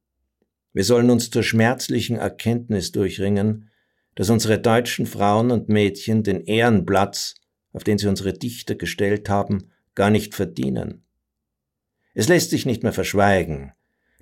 Wir 0.74 0.84
sollen 0.84 1.10
uns 1.10 1.30
zur 1.30 1.44
schmerzlichen 1.44 2.18
Erkenntnis 2.18 2.92
durchringen, 2.92 3.70
dass 4.16 4.30
unsere 4.30 4.60
deutschen 4.60 5.06
Frauen 5.06 5.52
und 5.52 5.70
Mädchen 5.70 6.24
den 6.24 6.42
Ehrenplatz, 6.46 7.36
auf 7.74 7.84
den 7.84 7.98
sie 7.98 8.08
unsere 8.08 8.34
Dichter 8.34 8.76
gestellt 8.76 9.30
haben, 9.30 9.72
gar 9.96 10.10
nicht 10.10 10.36
verdienen. 10.36 11.04
Es 12.14 12.28
lässt 12.28 12.52
sich 12.52 12.66
nicht 12.66 12.84
mehr 12.84 12.94
verschweigen, 12.94 13.74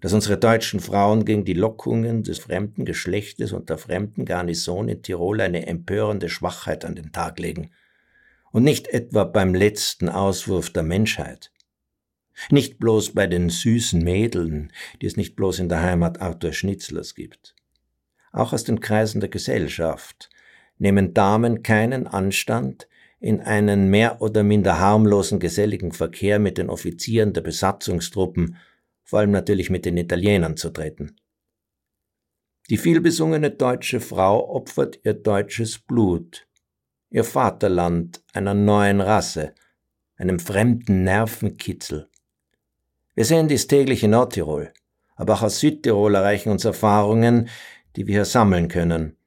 dass 0.02 0.14
unsere 0.14 0.38
deutschen 0.38 0.80
Frauen 0.80 1.26
gegen 1.26 1.46
die 1.46 1.54
Lockungen 1.54 2.24
des 2.24 2.40
fremden 2.40 2.86
Geschlechtes 2.86 3.52
und 3.52 3.70
der 3.70 3.78
fremden 3.78 4.26
Garnison 4.26 4.88
in 4.88 5.02
Tirol 5.02 5.42
eine 5.42 5.68
empörende 5.68 6.30
Schwachheit 6.30 6.86
an 6.86 6.96
den 6.96 7.12
Tag 7.12 7.40
legen. 7.40 7.72
Und 8.52 8.64
nicht 8.64 8.88
etwa 8.88 9.26
beim 9.26 9.54
letzten 9.54 10.10
Auswurf 10.10 10.70
der 10.72 10.84
Menschheit. 10.84 11.52
Nicht 12.50 12.80
bloß 12.80 13.14
bei 13.14 13.28
den 13.28 13.50
süßen 13.50 14.02
Mädeln, 14.02 14.72
die 15.02 15.06
es 15.06 15.18
nicht 15.18 15.36
bloß 15.36 15.60
in 15.60 15.70
der 15.70 15.82
Heimat 15.82 16.22
Arthur 16.22 16.54
Schnitzlers 16.54 17.14
gibt. 17.14 17.54
Auch 18.32 18.54
aus 18.54 18.64
den 18.64 18.80
Kreisen 18.80 19.20
der 19.20 19.30
Gesellschaft 19.30 20.30
nehmen 20.78 21.14
Damen 21.14 21.62
keinen 21.62 22.08
Anstand, 22.08 22.88
in 23.20 23.42
einen 23.42 23.90
mehr 23.90 24.22
oder 24.22 24.44
minder 24.44 24.80
harmlosen 24.80 25.40
geselligen 25.40 25.92
Verkehr 25.92 26.40
mit 26.40 26.58
den 26.58 26.70
Offizieren 26.70 27.34
der 27.34 27.42
Besatzungstruppen 27.42 28.56
vor 29.10 29.18
allem 29.18 29.32
natürlich 29.32 29.72
mit 29.72 29.86
den 29.86 29.98
Italienern 29.98 30.56
zu 30.56 30.70
treten. 30.70 31.16
Die 32.70 32.78
vielbesungene 32.78 33.50
deutsche 33.50 34.02
Frau 34.02 34.48
opfert 34.56 35.00
ihr 35.04 35.16
deutsches 35.16 35.80
Blut, 35.80 36.46
ihr 37.10 37.24
Vaterland 37.24 38.24
einer 38.34 38.54
neuen 38.54 39.02
Rasse, 39.02 39.56
einem 40.16 40.38
fremden 40.38 41.04
Nervenkitzel. 41.06 42.08
Wir 43.16 43.26
sehen 43.26 43.48
dies 43.48 43.66
täglich 43.66 44.04
in 44.04 44.12
Nordtirol, 44.12 44.72
aber 45.16 45.34
auch 45.34 45.42
aus 45.42 45.60
Südtirol 45.60 46.14
erreichen 46.14 46.52
uns 46.52 46.64
Erfahrungen, 46.64 47.50
die 47.96 48.06
wir 48.06 48.14
hier 48.14 48.26
sammeln 48.26 48.68
können. 48.68 49.18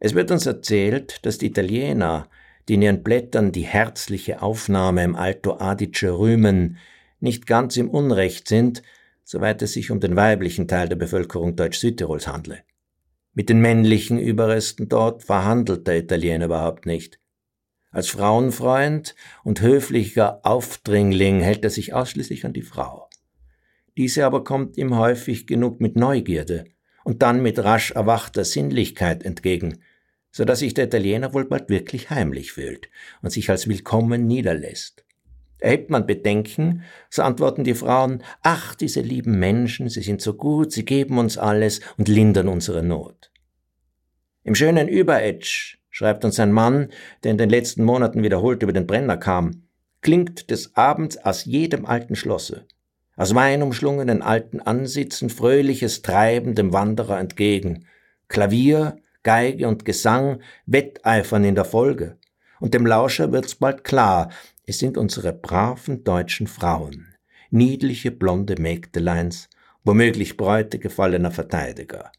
Es 0.00 0.16
wird 0.16 0.32
uns 0.32 0.46
erzählt, 0.46 1.24
dass 1.24 1.38
die 1.38 1.46
Italiener, 1.46 2.28
die 2.68 2.74
in 2.74 2.82
ihren 2.82 3.04
Blättern 3.04 3.52
die 3.52 3.62
herzliche 3.62 4.42
Aufnahme 4.42 5.04
im 5.04 5.14
Alto 5.14 5.58
Adige 5.60 6.10
rühmen, 6.10 6.78
nicht 7.20 7.46
ganz 7.46 7.76
im 7.76 7.88
Unrecht 7.88 8.48
sind, 8.48 8.82
soweit 9.24 9.62
es 9.62 9.72
sich 9.72 9.90
um 9.90 10.00
den 10.00 10.16
weiblichen 10.16 10.68
Teil 10.68 10.88
der 10.88 10.96
Bevölkerung 10.96 11.56
Deutsch-Südtirols 11.56 12.26
handle. 12.26 12.62
Mit 13.34 13.48
den 13.48 13.60
männlichen 13.60 14.18
Überresten 14.18 14.88
dort 14.88 15.22
verhandelt 15.22 15.86
der 15.86 15.98
Italiener 15.98 16.46
überhaupt 16.46 16.86
nicht. 16.86 17.18
Als 17.90 18.08
Frauenfreund 18.08 19.14
und 19.44 19.60
höflicher 19.60 20.40
Aufdringling 20.44 21.40
hält 21.40 21.64
er 21.64 21.70
sich 21.70 21.94
ausschließlich 21.94 22.44
an 22.44 22.52
die 22.52 22.62
Frau. 22.62 23.08
Diese 23.96 24.24
aber 24.24 24.44
kommt 24.44 24.78
ihm 24.78 24.96
häufig 24.96 25.46
genug 25.46 25.80
mit 25.80 25.96
Neugierde 25.96 26.64
und 27.04 27.22
dann 27.22 27.42
mit 27.42 27.58
rasch 27.58 27.90
erwachter 27.90 28.44
Sinnlichkeit 28.44 29.22
entgegen, 29.22 29.82
so 30.30 30.44
dass 30.44 30.60
sich 30.60 30.72
der 30.72 30.86
Italiener 30.86 31.34
wohl 31.34 31.44
bald 31.44 31.68
wirklich 31.68 32.08
heimlich 32.08 32.52
fühlt 32.52 32.88
und 33.20 33.30
sich 33.30 33.50
als 33.50 33.68
willkommen 33.68 34.26
niederlässt. 34.26 35.04
Erhebt 35.62 35.90
man 35.90 36.06
Bedenken, 36.06 36.82
so 37.08 37.22
antworten 37.22 37.62
die 37.62 37.74
Frauen, 37.74 38.24
ach, 38.42 38.74
diese 38.74 39.00
lieben 39.00 39.38
Menschen, 39.38 39.88
sie 39.88 40.02
sind 40.02 40.20
so 40.20 40.34
gut, 40.34 40.72
sie 40.72 40.84
geben 40.84 41.18
uns 41.18 41.38
alles 41.38 41.80
und 41.96 42.08
lindern 42.08 42.48
unsere 42.48 42.82
Not. 42.82 43.30
Im 44.42 44.56
schönen 44.56 44.88
Überetsch, 44.88 45.78
schreibt 45.88 46.24
uns 46.24 46.40
ein 46.40 46.50
Mann, 46.50 46.88
der 47.22 47.30
in 47.30 47.38
den 47.38 47.48
letzten 47.48 47.84
Monaten 47.84 48.24
wiederholt 48.24 48.64
über 48.64 48.72
den 48.72 48.88
Brenner 48.88 49.16
kam, 49.16 49.62
klingt 50.00 50.50
des 50.50 50.74
Abends 50.74 51.16
aus 51.18 51.44
jedem 51.44 51.86
alten 51.86 52.16
Schlosse. 52.16 52.66
aus 53.14 53.32
weinumschlungenen 53.32 54.20
alten 54.20 54.58
Ansitzen 54.58 55.30
fröhliches 55.30 56.02
Treiben 56.02 56.56
dem 56.56 56.72
Wanderer 56.72 57.20
entgegen, 57.20 57.86
Klavier, 58.26 58.96
Geige 59.22 59.68
und 59.68 59.84
Gesang 59.84 60.40
wetteifern 60.66 61.44
in 61.44 61.54
der 61.54 61.66
Folge, 61.66 62.18
und 62.58 62.74
dem 62.74 62.86
Lauscher 62.86 63.30
wird's 63.30 63.56
bald 63.56 63.84
klar, 63.84 64.30
es 64.72 64.78
sind 64.78 64.96
unsere 64.96 65.34
braven 65.34 66.02
deutschen 66.02 66.46
Frauen, 66.46 67.14
niedliche 67.50 68.10
blonde 68.10 68.58
Mägdeleins, 68.58 69.50
womöglich 69.84 70.38
Bräute 70.38 70.78
gefallener 70.78 71.30
Verteidiger, 71.30 72.10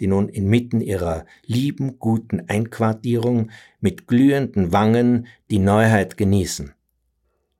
die 0.00 0.08
nun 0.08 0.28
inmitten 0.28 0.80
ihrer 0.80 1.24
lieben, 1.46 2.00
guten 2.00 2.42
Einquartierung 2.48 3.52
mit 3.78 4.08
glühenden 4.08 4.72
Wangen 4.72 5.28
die 5.52 5.60
Neuheit 5.60 6.16
genießen. 6.16 6.74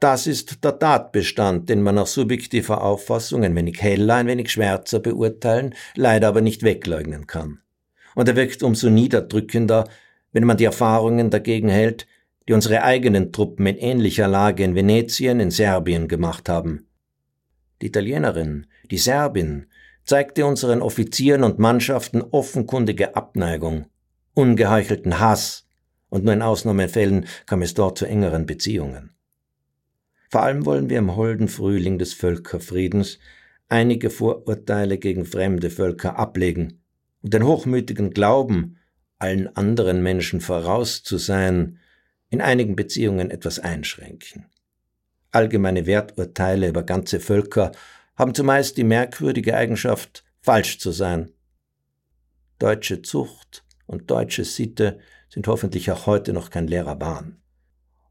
Das 0.01 0.27
ist 0.27 0.65
der 0.65 0.81
Tatbestand, 0.81 1.69
den 1.69 1.81
man 1.81 1.95
nach 1.95 2.09
subjektiver 2.09 2.83
Auffassung 2.83 3.45
ein 3.45 3.55
wenig 3.55 3.81
heller, 3.81 4.17
ein 4.17 4.27
wenig 4.27 4.51
schwärzer 4.51 4.99
beurteilen, 4.99 5.77
leider 5.95 6.27
aber 6.27 6.41
nicht 6.41 6.65
wegleugnen 6.65 7.29
kann. 7.29 7.61
Und 8.17 8.27
er 8.27 8.35
wirkt 8.35 8.65
umso 8.65 8.91
niederdrückender, 8.91 9.89
wenn 10.33 10.45
man 10.45 10.57
die 10.57 10.65
Erfahrungen 10.65 11.31
dagegen 11.31 11.69
hält, 11.69 12.09
die 12.51 12.55
unsere 12.55 12.83
eigenen 12.83 13.31
Truppen 13.31 13.65
in 13.67 13.77
ähnlicher 13.77 14.27
Lage 14.27 14.65
in 14.65 14.75
Venetien, 14.75 15.39
in 15.39 15.53
Serbien 15.53 16.09
gemacht 16.09 16.49
haben. 16.49 16.89
Die 17.81 17.87
Italienerin, 17.87 18.67
die 18.91 18.99
Serbin, 18.99 19.67
zeigte 20.03 20.45
unseren 20.45 20.83
Offizieren 20.83 21.45
und 21.45 21.61
Mannschaften 21.61 22.21
offenkundige 22.21 23.15
Abneigung, 23.15 23.87
ungeheuchelten 24.35 25.21
Hass, 25.21 25.69
und 26.09 26.25
nur 26.25 26.35
in 26.35 26.43
Ausnahmefällen 26.43 27.27
kam 27.47 27.63
es 27.63 27.75
dort 27.75 27.97
zu 27.97 28.07
engeren 28.07 28.47
Beziehungen. 28.47 29.15
Vor 30.29 30.43
allem 30.43 30.67
wollen 30.67 30.91
wir 30.91 30.99
im 30.99 31.15
holden 31.15 31.47
Frühling 31.47 31.99
des 31.99 32.15
Völkerfriedens 32.15 33.21
einige 33.69 34.11
Vorurteile 34.11 34.99
gegen 34.99 35.25
fremde 35.25 35.71
Völker 35.71 36.19
ablegen 36.19 36.83
und 37.23 37.33
den 37.33 37.45
hochmütigen 37.45 38.11
Glauben, 38.11 38.77
allen 39.21 39.55
anderen 39.57 40.03
Menschen 40.03 40.41
voraus 40.41 41.05
zu 41.05 41.17
sein, 41.17 41.79
in 42.31 42.41
einigen 42.41 42.77
Beziehungen 42.77 43.31
etwas 43.31 43.59
einschränken. 43.59 44.47
Allgemeine 45.33 45.87
Werturteile 45.87 46.69
über 46.69 46.83
ganze 46.83 47.21
Völker 47.21 47.73
haben 48.17 48.35
zumeist 48.35 48.77
die 48.77 48.85
merkwürdige 48.85 49.57
Eigenschaft, 49.57 50.25
falsch 50.41 50.79
zu 50.79 50.93
sein. 50.93 51.33
Deutsche 52.59 53.03
Zucht 53.03 53.65
und 53.87 54.11
deutsche 54.11 54.45
Sitte 54.45 54.99
sind 55.29 55.47
hoffentlich 55.47 55.91
auch 55.91 56.07
heute 56.07 56.33
noch 56.33 56.51
kein 56.51 56.67
leerer 56.67 56.97
Bahn. 56.97 57.37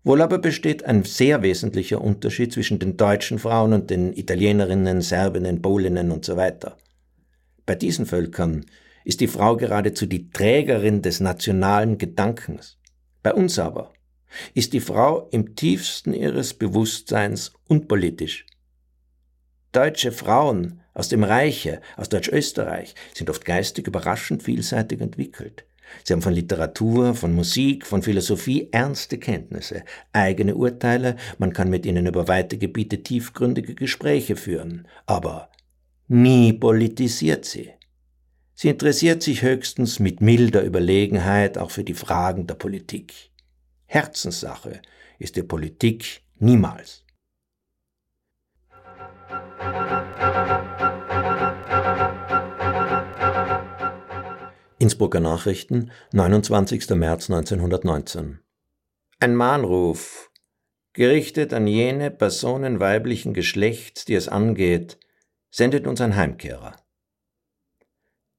Wohl 0.04 0.22
aber 0.22 0.40
besteht 0.40 0.86
ein 0.86 1.04
sehr 1.04 1.42
wesentlicher 1.42 2.02
Unterschied 2.02 2.54
zwischen 2.54 2.80
den 2.80 2.96
deutschen 2.96 3.38
Frauen 3.38 3.74
und 3.74 3.90
den 3.90 4.14
Italienerinnen, 4.14 5.02
Serbinnen, 5.02 5.62
Polinnen 5.62 6.12
und 6.12 6.24
so 6.24 6.38
weiter. 6.38 6.78
Bei 7.66 7.76
diesen 7.76 8.06
Völkern 8.06 8.66
ist 9.04 9.20
die 9.20 9.28
Frau 9.28 9.58
geradezu 9.58 10.06
die 10.06 10.30
Trägerin 10.30 11.02
des 11.02 11.20
nationalen 11.20 11.98
Gedankens. 11.98 12.80
Bei 13.22 13.34
uns 13.34 13.60
aber 13.60 13.94
ist 14.54 14.74
die 14.74 14.80
Frau 14.80 15.28
im 15.32 15.56
tiefsten 15.56 16.14
ihres 16.14 16.54
Bewusstseins 16.54 17.54
unpolitisch. 17.68 18.46
Deutsche 19.72 20.12
Frauen 20.12 20.82
aus 20.94 21.10
dem 21.10 21.24
Reiche, 21.24 21.82
aus 21.96 22.10
Deutsch-Österreich, 22.10 22.96
sind 23.14 23.30
oft 23.30 23.46
geistig 23.46 23.88
überraschend 23.88 24.44
vielseitig 24.44 25.00
entwickelt. 25.00 25.66
Sie 26.04 26.14
haben 26.14 26.22
von 26.22 26.34
Literatur, 26.34 27.16
von 27.16 27.34
Musik, 27.34 27.86
von 27.86 28.02
Philosophie 28.02 28.70
ernste 28.72 29.18
Kenntnisse, 29.18 29.84
eigene 30.14 30.56
Urteile, 30.56 31.16
man 31.38 31.54
kann 31.54 31.70
mit 31.70 31.86
ihnen 31.86 32.06
über 32.06 32.28
weite 32.28 32.58
Gebiete 32.58 33.02
tiefgründige 33.04 33.76
Gespräche 33.76 34.36
führen, 34.36 34.88
aber 35.06 35.50
nie 36.08 36.54
politisiert 36.54 37.46
sie. 37.46 37.72
Sie 38.56 38.70
interessiert 38.70 39.24
sich 39.24 39.42
höchstens 39.42 40.00
mit 40.00 40.22
milder 40.22 40.64
Überlegenheit 40.64 41.58
auch 41.58 41.72
für 41.72 41.84
die 41.84 41.94
Fragen 41.94 42.46
der 42.46 42.56
Politik. 42.56 43.29
Herzenssache 43.92 44.84
ist 45.18 45.36
die 45.36 45.42
Politik 45.42 46.22
niemals. 46.38 47.04
Innsbrucker 54.78 55.20
Nachrichten, 55.20 55.90
29. 56.12 56.92
März 56.92 57.32
1919. 57.32 58.42
Ein 59.20 59.36
Mahnruf, 59.36 60.30
gerichtet 60.94 61.52
an 61.52 61.66
jene 61.66 62.12
Personen 62.12 62.80
weiblichen 62.80 63.34
Geschlechts, 63.34 64.06
die 64.06 64.14
es 64.14 64.28
angeht, 64.28 65.00
sendet 65.50 65.88
uns 65.88 66.00
ein 66.00 66.16
Heimkehrer. 66.16 66.76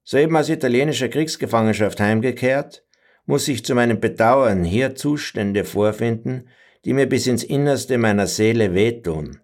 Soeben 0.04 0.36
aus 0.36 0.48
italienischer 0.48 1.08
Kriegsgefangenschaft 1.08 1.98
heimgekehrt, 1.98 2.84
muss 3.31 3.47
ich 3.47 3.64
zu 3.64 3.77
meinem 3.77 4.01
Bedauern 4.01 4.64
hier 4.64 4.97
Zustände 4.97 5.64
vorfinden, 5.64 6.49
die 6.85 6.93
mir 6.93 7.09
bis 7.09 7.29
ins 7.29 7.45
Innerste 7.45 7.97
meiner 7.97 8.27
Seele 8.27 8.75
wehtun. 8.75 9.38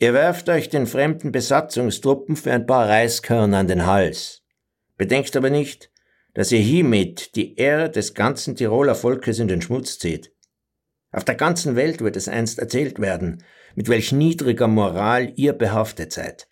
Ihr 0.00 0.14
werft 0.14 0.48
euch 0.48 0.70
den 0.70 0.86
fremden 0.86 1.32
Besatzungstruppen 1.32 2.34
für 2.34 2.52
ein 2.52 2.64
paar 2.64 2.88
Reiskörner 2.88 3.58
an 3.58 3.68
den 3.68 3.84
Hals. 3.84 4.42
Bedenkt 4.96 5.36
aber 5.36 5.50
nicht, 5.50 5.90
dass 6.32 6.50
ihr 6.50 6.60
hiermit 6.60 7.36
die 7.36 7.56
Ehre 7.56 7.90
des 7.90 8.14
ganzen 8.14 8.56
Tiroler 8.56 8.94
Volkes 8.94 9.38
in 9.38 9.48
den 9.48 9.60
Schmutz 9.60 9.98
zieht. 9.98 10.32
Auf 11.12 11.24
der 11.24 11.34
ganzen 11.34 11.76
Welt 11.76 12.00
wird 12.00 12.16
es 12.16 12.26
einst 12.26 12.58
erzählt 12.58 12.98
werden, 13.00 13.44
mit 13.74 13.90
welch 13.90 14.12
niedriger 14.12 14.66
Moral 14.66 15.30
ihr 15.36 15.52
behaftet 15.52 16.10
seid. 16.10 16.48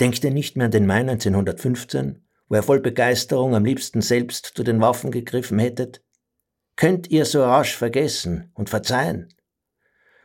Denkt 0.00 0.24
ihr 0.24 0.32
nicht 0.32 0.56
mehr 0.56 0.64
an 0.64 0.72
den 0.72 0.86
Mai 0.86 1.02
1915, 1.02 2.24
wo 2.50 2.56
ihr 2.56 2.62
voll 2.62 2.80
Begeisterung 2.80 3.54
am 3.54 3.64
liebsten 3.64 4.02
selbst 4.02 4.52
zu 4.56 4.64
den 4.64 4.80
Waffen 4.80 5.12
gegriffen 5.12 5.58
hättet? 5.58 6.02
Könnt 6.76 7.08
ihr 7.10 7.24
so 7.24 7.42
rasch 7.44 7.76
vergessen 7.76 8.50
und 8.54 8.68
verzeihen? 8.68 9.32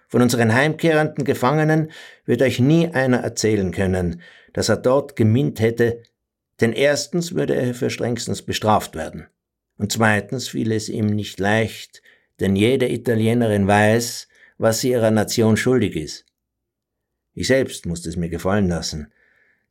Von 0.09 0.21
unseren 0.21 0.53
heimkehrenden 0.53 1.23
Gefangenen 1.23 1.91
wird 2.25 2.41
euch 2.41 2.59
nie 2.59 2.87
einer 2.89 3.17
erzählen 3.17 3.71
können, 3.71 4.21
dass 4.53 4.69
er 4.69 4.77
dort 4.77 5.15
geminnt 5.15 5.59
hätte, 5.59 6.01
denn 6.61 6.73
erstens 6.73 7.35
würde 7.35 7.55
er 7.55 7.75
für 7.75 7.89
strengstens 7.89 8.41
bestraft 8.41 8.95
werden. 8.95 9.27
Und 9.77 9.91
zweitens 9.91 10.47
fiel 10.47 10.71
es 10.71 10.89
ihm 10.89 11.07
nicht 11.07 11.39
leicht, 11.39 12.01
denn 12.39 12.55
jede 12.55 12.91
Italienerin 12.91 13.67
weiß, 13.67 14.27
was 14.57 14.79
sie 14.79 14.91
ihrer 14.91 15.11
Nation 15.11 15.57
schuldig 15.57 15.95
ist. 15.95 16.25
Ich 17.33 17.47
selbst 17.47 17.85
musste 17.85 18.09
es 18.09 18.15
mir 18.15 18.29
gefallen 18.29 18.69
lassen, 18.69 19.11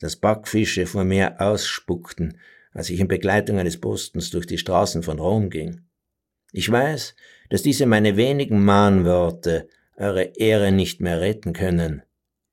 dass 0.04 0.16
Backfische 0.16 0.84
vor 0.84 1.04
mir 1.04 1.40
ausspuckten, 1.40 2.36
als 2.72 2.90
ich 2.90 3.00
in 3.00 3.08
Begleitung 3.08 3.58
eines 3.58 3.80
Postens 3.80 4.28
durch 4.28 4.46
die 4.46 4.58
Straßen 4.58 5.02
von 5.02 5.18
Rom 5.18 5.48
ging. 5.48 5.80
Ich 6.52 6.70
weiß, 6.70 7.16
dass 7.48 7.62
diese 7.62 7.86
meine 7.86 8.18
wenigen 8.18 8.62
Mahnworte 8.62 9.66
eure 9.96 10.24
Ehre 10.36 10.72
nicht 10.72 11.00
mehr 11.00 11.22
retten 11.22 11.54
können, 11.54 12.02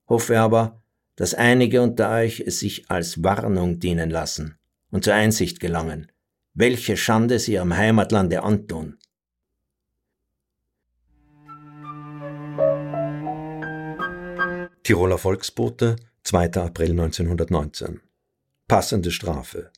hoffe 0.07 0.39
aber, 0.39 0.81
dass 1.17 1.33
einige 1.33 1.81
unter 1.81 2.09
euch 2.11 2.39
es 2.39 2.61
sich 2.61 2.89
als 2.89 3.21
Warnung 3.21 3.79
dienen 3.81 4.09
lassen 4.09 4.57
und 4.89 5.03
zur 5.03 5.15
Einsicht 5.15 5.59
gelangen, 5.59 6.09
welche 6.53 6.95
Schande 6.95 7.37
sie 7.37 7.55
ihrem 7.55 7.75
Heimatlande 7.75 8.43
antun. 8.43 8.97
Tiroler 14.83 15.17
Volksbote, 15.17 15.97
2. 16.23 16.53
April 16.57 16.91
1919. 16.91 17.99
Passende 18.67 19.11
Strafe. 19.11 19.71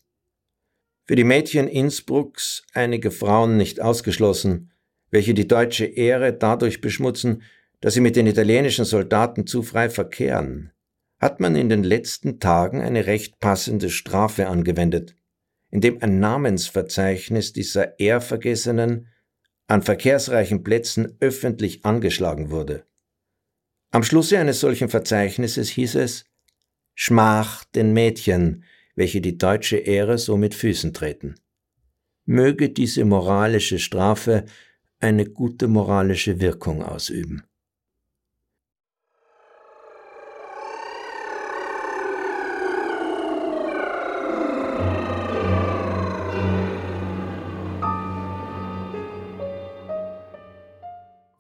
Für 1.06 1.16
die 1.16 1.24
Mädchen 1.24 1.68
Innsbrucks 1.68 2.64
einige 2.74 3.12
Frauen 3.12 3.56
nicht 3.56 3.82
ausgeschlossen, 3.82 4.72
welche 5.10 5.34
die 5.34 5.48
deutsche 5.48 5.86
Ehre 5.86 6.34
dadurch 6.34 6.82
beschmutzen, 6.82 7.44
dass 7.80 7.94
sie 7.94 8.02
mit 8.02 8.18
den 8.18 8.28
italienischen 8.28 8.84
Soldaten 8.84 9.48
zu 9.48 9.64
frei 9.64 9.90
verkehren, 9.90 10.72
hat 11.18 11.40
man 11.40 11.56
in 11.56 11.70
den 11.70 11.84
letzten 11.84 12.40
Tagen 12.40 12.82
eine 12.82 13.08
recht 13.08 13.40
passende 13.40 13.90
Strafe 13.90 14.48
angewendet, 14.48 15.16
indem 15.72 16.04
ein 16.04 16.20
Namensverzeichnis 16.20 17.54
dieser 17.54 18.00
Ehrvergessenen 18.00 19.08
an 19.68 19.82
verkehrsreichen 19.82 20.64
Plätzen 20.64 21.16
öffentlich 21.20 21.86
angeschlagen 21.86 22.52
wurde. 22.52 22.86
Am 23.92 24.04
Schlusse 24.04 24.40
eines 24.40 24.60
solchen 24.60 24.90
Verzeichnisses 24.90 25.70
hieß 25.70 25.96
es 25.96 26.26
Schmach 26.96 27.64
den 27.64 27.94
Mädchen, 27.94 28.64
welche 28.96 29.22
die 29.22 29.38
deutsche 29.38 29.78
Ehre 29.78 30.18
so 30.18 30.38
mit 30.38 30.54
Füßen 30.54 30.94
treten. 30.94 31.36
Möge 32.26 32.70
diese 32.70 33.04
moralische 33.06 33.80
Strafe 33.80 34.46
eine 35.00 35.26
gute 35.26 35.68
moralische 35.68 36.40
Wirkung 36.40 36.84
ausüben. 36.84 37.44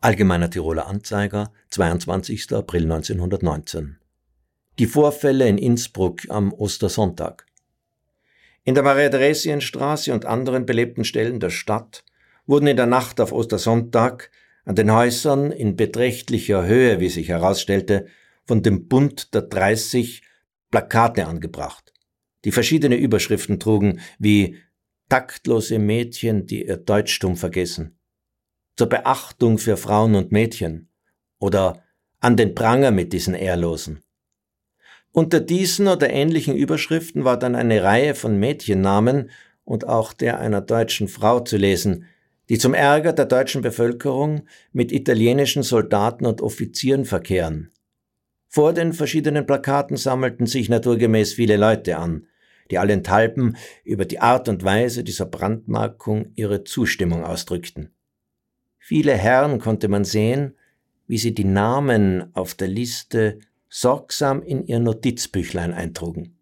Allgemeiner 0.01 0.49
Tiroler 0.49 0.87
Anzeiger, 0.87 1.53
22. 1.69 2.51
April 2.51 2.83
1919. 2.83 4.02
Die 4.79 4.87
Vorfälle 4.87 5.47
in 5.47 5.59
Innsbruck 5.59 6.21
am 6.29 6.51
Ostersonntag. 6.51 7.45
In 8.63 8.73
der 8.73 8.83
Maria-Theresien-Straße 8.83 10.11
und 10.11 10.25
anderen 10.25 10.65
belebten 10.65 11.03
Stellen 11.03 11.39
der 11.39 11.51
Stadt 11.51 12.03
wurden 12.47 12.65
in 12.65 12.77
der 12.77 12.87
Nacht 12.87 13.21
auf 13.21 13.31
Ostersonntag 13.31 14.31
an 14.65 14.73
den 14.73 14.91
Häusern 14.91 15.51
in 15.51 15.75
beträchtlicher 15.75 16.65
Höhe, 16.65 16.99
wie 16.99 17.09
sich 17.09 17.29
herausstellte, 17.29 18.07
von 18.45 18.63
dem 18.63 18.87
Bund 18.87 19.35
der 19.35 19.43
30 19.43 20.23
Plakate 20.71 21.27
angebracht, 21.27 21.93
die 22.43 22.51
verschiedene 22.51 22.95
Überschriften 22.95 23.59
trugen, 23.59 23.99
wie 24.17 24.57
taktlose 25.07 25.77
Mädchen, 25.77 26.47
die 26.47 26.65
ihr 26.65 26.77
Deutschtum 26.77 27.37
vergessen, 27.37 27.99
zur 28.75 28.89
Beachtung 28.89 29.59
für 29.59 29.77
Frauen 29.77 30.15
und 30.15 30.31
Mädchen 30.31 30.89
oder 31.37 31.83
an 32.19 32.37
den 32.37 32.55
Pranger 32.55 32.89
mit 32.89 33.13
diesen 33.13 33.35
Ehrlosen. 33.35 34.02
Unter 35.15 35.39
diesen 35.39 35.87
oder 35.87 36.09
ähnlichen 36.09 36.55
Überschriften 36.55 37.23
war 37.23 37.37
dann 37.37 37.53
eine 37.53 37.83
Reihe 37.83 38.15
von 38.15 38.39
Mädchennamen 38.39 39.29
und 39.63 39.87
auch 39.87 40.11
der 40.11 40.39
einer 40.39 40.59
deutschen 40.59 41.07
Frau 41.07 41.39
zu 41.39 41.55
lesen, 41.55 42.05
die 42.49 42.57
zum 42.57 42.73
Ärger 42.73 43.13
der 43.13 43.25
deutschen 43.25 43.61
Bevölkerung 43.61 44.47
mit 44.71 44.91
italienischen 44.91 45.61
Soldaten 45.61 46.25
und 46.25 46.41
Offizieren 46.41 47.05
verkehren. 47.05 47.69
Vor 48.49 48.73
den 48.73 48.91
verschiedenen 48.91 49.45
Plakaten 49.45 49.97
sammelten 49.97 50.47
sich 50.47 50.67
naturgemäß 50.67 51.33
viele 51.33 51.57
Leute 51.57 51.97
an, 51.97 52.25
die 52.71 52.79
allenthalben 52.79 53.55
über 53.83 54.05
die 54.05 54.19
Art 54.19 54.49
und 54.49 54.63
Weise 54.63 55.03
dieser 55.03 55.27
Brandmarkung 55.27 56.31
ihre 56.33 56.63
Zustimmung 56.63 57.23
ausdrückten. 57.23 57.91
Viele 58.79 59.13
Herren 59.13 59.59
konnte 59.59 59.89
man 59.89 60.05
sehen, 60.05 60.55
wie 61.07 61.19
sie 61.19 61.35
die 61.35 61.45
Namen 61.45 62.35
auf 62.35 62.55
der 62.55 62.67
Liste 62.67 63.37
sorgsam 63.73 64.43
in 64.43 64.67
ihr 64.67 64.79
Notizbüchlein 64.79 65.73
eintrugen. 65.73 66.37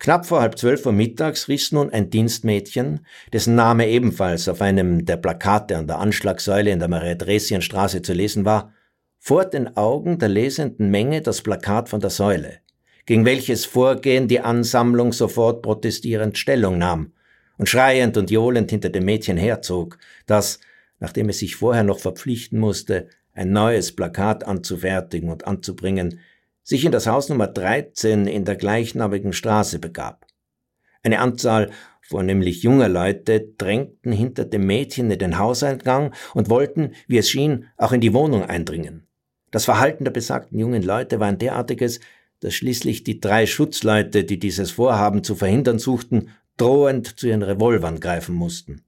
Knapp 0.00 0.26
vor 0.26 0.40
halb 0.40 0.58
zwölf 0.58 0.84
Uhr 0.84 0.92
mittags 0.92 1.46
riss 1.46 1.70
nun 1.70 1.90
ein 1.90 2.10
Dienstmädchen, 2.10 3.06
dessen 3.32 3.54
Name 3.54 3.86
ebenfalls 3.88 4.48
auf 4.48 4.60
einem 4.60 5.04
der 5.04 5.18
Plakate 5.18 5.76
an 5.76 5.86
der 5.86 6.00
Anschlagsäule 6.00 6.72
in 6.72 6.80
der 6.80 6.88
Maria-Dresien-Straße 6.88 8.02
zu 8.02 8.12
lesen 8.12 8.44
war, 8.44 8.72
vor 9.18 9.44
den 9.44 9.76
Augen 9.76 10.18
der 10.18 10.30
lesenden 10.30 10.90
Menge 10.90 11.20
das 11.20 11.42
Plakat 11.42 11.88
von 11.88 12.00
der 12.00 12.10
Säule, 12.10 12.58
gegen 13.06 13.24
welches 13.24 13.64
Vorgehen 13.64 14.26
die 14.26 14.40
Ansammlung 14.40 15.12
sofort 15.12 15.62
protestierend 15.62 16.38
Stellung 16.38 16.78
nahm 16.78 17.12
und 17.56 17.68
schreiend 17.68 18.16
und 18.16 18.32
johlend 18.32 18.70
hinter 18.70 18.88
dem 18.88 19.04
Mädchen 19.04 19.36
herzog, 19.36 19.96
das, 20.26 20.58
nachdem 20.98 21.28
es 21.28 21.38
sich 21.38 21.54
vorher 21.54 21.84
noch 21.84 22.00
verpflichten 22.00 22.58
musste, 22.58 23.10
ein 23.32 23.52
neues 23.52 23.94
Plakat 23.94 24.46
anzufertigen 24.46 25.30
und 25.30 25.46
anzubringen, 25.46 26.20
sich 26.62 26.84
in 26.84 26.92
das 26.92 27.06
Haus 27.06 27.28
Nummer 27.28 27.46
13 27.46 28.26
in 28.26 28.44
der 28.44 28.56
gleichnamigen 28.56 29.32
Straße 29.32 29.78
begab. 29.78 30.26
Eine 31.02 31.20
Anzahl 31.20 31.70
vornehmlich 32.02 32.62
junger 32.62 32.88
Leute 32.88 33.52
drängten 33.56 34.12
hinter 34.12 34.44
dem 34.44 34.66
Mädchen 34.66 35.10
in 35.10 35.18
den 35.18 35.38
Hauseingang 35.38 36.12
und 36.34 36.50
wollten, 36.50 36.92
wie 37.06 37.18
es 37.18 37.30
schien, 37.30 37.66
auch 37.76 37.92
in 37.92 38.00
die 38.00 38.12
Wohnung 38.12 38.44
eindringen. 38.44 39.06
Das 39.50 39.64
Verhalten 39.64 40.04
der 40.04 40.10
besagten 40.10 40.58
jungen 40.58 40.82
Leute 40.82 41.20
war 41.20 41.28
ein 41.28 41.38
derartiges, 41.38 42.00
dass 42.40 42.54
schließlich 42.54 43.04
die 43.04 43.20
drei 43.20 43.46
Schutzleute, 43.46 44.24
die 44.24 44.38
dieses 44.38 44.70
Vorhaben 44.70 45.24
zu 45.24 45.34
verhindern 45.34 45.78
suchten, 45.78 46.30
drohend 46.56 47.18
zu 47.18 47.28
ihren 47.28 47.42
Revolvern 47.42 48.00
greifen 48.00 48.34
mussten. 48.34 48.82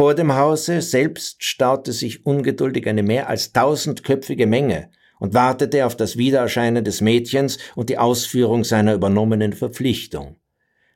Vor 0.00 0.14
dem 0.14 0.34
Hause 0.34 0.80
selbst 0.80 1.44
staute 1.44 1.92
sich 1.92 2.24
ungeduldig 2.24 2.88
eine 2.88 3.02
mehr 3.02 3.28
als 3.28 3.52
tausendköpfige 3.52 4.46
Menge 4.46 4.88
und 5.18 5.34
wartete 5.34 5.84
auf 5.84 5.94
das 5.94 6.16
Wiedererscheinen 6.16 6.82
des 6.82 7.02
Mädchens 7.02 7.58
und 7.74 7.90
die 7.90 7.98
Ausführung 7.98 8.64
seiner 8.64 8.94
übernommenen 8.94 9.52
Verpflichtung. 9.52 10.36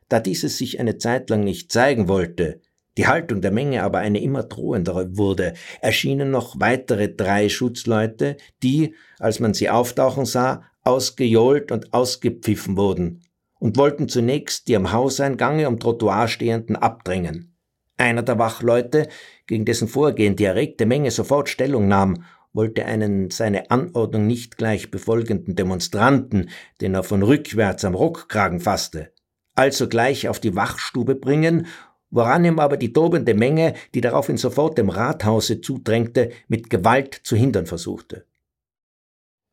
Da 0.08 0.20
dieses 0.20 0.56
sich 0.56 0.80
eine 0.80 0.96
Zeit 0.96 1.28
lang 1.28 1.44
nicht 1.44 1.70
zeigen 1.70 2.08
wollte, 2.08 2.62
die 2.96 3.06
Haltung 3.06 3.42
der 3.42 3.50
Menge 3.50 3.82
aber 3.82 3.98
eine 3.98 4.22
immer 4.22 4.42
drohendere 4.42 5.18
wurde, 5.18 5.52
erschienen 5.82 6.30
noch 6.30 6.58
weitere 6.58 7.10
drei 7.10 7.50
Schutzleute, 7.50 8.38
die, 8.62 8.94
als 9.18 9.38
man 9.38 9.52
sie 9.52 9.68
auftauchen 9.68 10.24
sah, 10.24 10.62
ausgejohlt 10.82 11.72
und 11.72 11.92
ausgepfiffen 11.92 12.78
wurden 12.78 13.20
und 13.58 13.76
wollten 13.76 14.08
zunächst 14.08 14.66
die 14.66 14.76
am 14.76 14.92
Hauseingange 14.92 15.66
am 15.66 15.78
Trottoir 15.78 16.26
stehenden 16.26 16.76
abdrängen. 16.76 17.53
Einer 17.96 18.22
der 18.22 18.38
Wachleute, 18.38 19.08
gegen 19.46 19.64
dessen 19.64 19.88
Vorgehen 19.88 20.36
die 20.36 20.44
erregte 20.44 20.86
Menge 20.86 21.10
sofort 21.10 21.48
Stellung 21.48 21.86
nahm, 21.86 22.24
wollte 22.52 22.86
einen 22.86 23.30
seine 23.30 23.70
Anordnung 23.70 24.26
nicht 24.26 24.56
gleich 24.56 24.90
befolgenden 24.90 25.56
Demonstranten, 25.56 26.50
den 26.80 26.94
er 26.94 27.02
von 27.02 27.22
rückwärts 27.22 27.84
am 27.84 27.94
Rockkragen 27.94 28.60
fasste, 28.60 29.12
also 29.54 29.88
gleich 29.88 30.28
auf 30.28 30.40
die 30.40 30.56
Wachstube 30.56 31.14
bringen, 31.16 31.66
woran 32.10 32.44
ihm 32.44 32.60
aber 32.60 32.76
die 32.76 32.92
tobende 32.92 33.34
Menge, 33.34 33.74
die 33.94 34.00
daraufhin 34.00 34.36
sofort 34.36 34.78
dem 34.78 34.88
Rathause 34.88 35.60
zudrängte, 35.60 36.30
mit 36.46 36.70
Gewalt 36.70 37.20
zu 37.24 37.34
hindern 37.36 37.66
versuchte. 37.66 38.24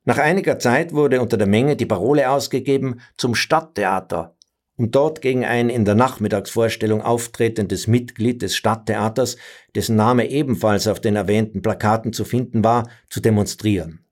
Nach 0.03 0.17
einiger 0.17 0.57
Zeit 0.57 0.93
wurde 0.93 1.21
unter 1.21 1.37
der 1.37 1.47
Menge 1.47 1.75
die 1.75 1.85
Parole 1.85 2.29
ausgegeben 2.29 3.01
zum 3.17 3.35
Stadttheater, 3.35 4.35
um 4.81 4.89
dort 4.89 5.21
gegen 5.21 5.45
ein 5.45 5.69
in 5.69 5.85
der 5.85 5.93
Nachmittagsvorstellung 5.93 7.03
auftretendes 7.03 7.85
Mitglied 7.85 8.41
des 8.41 8.55
Stadttheaters, 8.55 9.37
dessen 9.75 9.95
Name 9.95 10.27
ebenfalls 10.27 10.87
auf 10.87 10.99
den 10.99 11.15
erwähnten 11.15 11.61
Plakaten 11.61 12.13
zu 12.13 12.25
finden 12.25 12.63
war, 12.63 12.89
zu 13.07 13.19
demonstrieren. 13.19 14.03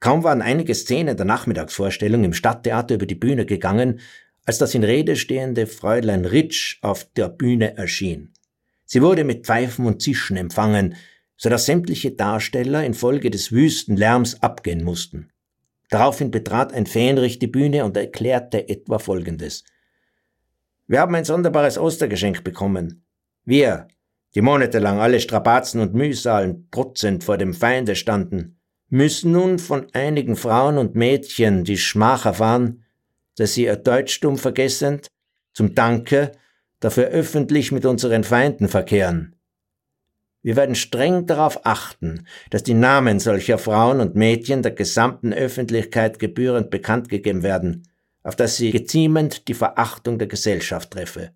Kaum 0.00 0.22
waren 0.22 0.42
einige 0.42 0.74
Szenen 0.74 1.16
der 1.16 1.24
Nachmittagsvorstellung 1.24 2.24
im 2.24 2.34
Stadttheater 2.34 2.96
über 2.96 3.06
die 3.06 3.14
Bühne 3.14 3.46
gegangen, 3.46 4.00
als 4.44 4.58
das 4.58 4.74
in 4.74 4.84
Rede 4.84 5.16
stehende 5.16 5.66
Fräulein 5.66 6.26
Ritsch 6.26 6.76
auf 6.82 7.10
der 7.14 7.30
Bühne 7.30 7.78
erschien. 7.78 8.34
Sie 8.84 9.00
wurde 9.00 9.24
mit 9.24 9.46
Pfeifen 9.46 9.86
und 9.86 10.02
Zischen 10.02 10.36
empfangen, 10.36 10.96
so 11.38 11.48
dass 11.48 11.64
sämtliche 11.64 12.10
Darsteller 12.10 12.84
infolge 12.84 13.30
des 13.30 13.50
wüsten 13.50 13.96
Lärms 13.96 14.42
abgehen 14.42 14.84
mussten. 14.84 15.30
Daraufhin 15.90 16.30
betrat 16.30 16.72
ein 16.72 16.86
Fähnrich 16.86 17.38
die 17.38 17.46
Bühne 17.46 17.84
und 17.84 17.96
erklärte 17.96 18.68
etwa 18.68 18.98
Folgendes. 18.98 19.64
Wir 20.86 21.00
haben 21.00 21.14
ein 21.14 21.24
sonderbares 21.24 21.78
Ostergeschenk 21.78 22.44
bekommen. 22.44 23.04
Wir, 23.44 23.88
die 24.34 24.42
monatelang 24.42 24.98
alle 24.98 25.20
Strapazen 25.20 25.80
und 25.80 25.94
Mühsalen 25.94 26.68
trotzend 26.70 27.24
vor 27.24 27.38
dem 27.38 27.54
Feinde 27.54 27.96
standen, 27.96 28.58
müssen 28.88 29.32
nun 29.32 29.58
von 29.58 29.86
einigen 29.92 30.36
Frauen 30.36 30.78
und 30.78 30.94
Mädchen 30.94 31.64
die 31.64 31.78
Schmach 31.78 32.26
erfahren, 32.26 32.84
dass 33.36 33.54
sie 33.54 33.64
ihr 33.64 33.76
Deutschtum 33.76 34.38
vergessend, 34.38 35.08
zum 35.52 35.74
Danke, 35.74 36.32
dafür 36.80 37.06
öffentlich 37.06 37.72
mit 37.72 37.86
unseren 37.86 38.24
Feinden 38.24 38.68
verkehren. 38.68 39.33
Wir 40.44 40.56
werden 40.56 40.74
streng 40.74 41.24
darauf 41.24 41.64
achten, 41.64 42.26
dass 42.50 42.62
die 42.62 42.74
Namen 42.74 43.18
solcher 43.18 43.56
Frauen 43.56 44.00
und 44.00 44.14
Mädchen 44.14 44.60
der 44.60 44.72
gesamten 44.72 45.32
Öffentlichkeit 45.32 46.18
gebührend 46.18 46.68
bekannt 46.68 47.08
gegeben 47.08 47.42
werden, 47.42 47.88
auf 48.22 48.36
dass 48.36 48.58
sie 48.58 48.70
geziemend 48.70 49.48
die 49.48 49.54
Verachtung 49.54 50.18
der 50.18 50.28
Gesellschaft 50.28 50.90
treffe. 50.90 51.30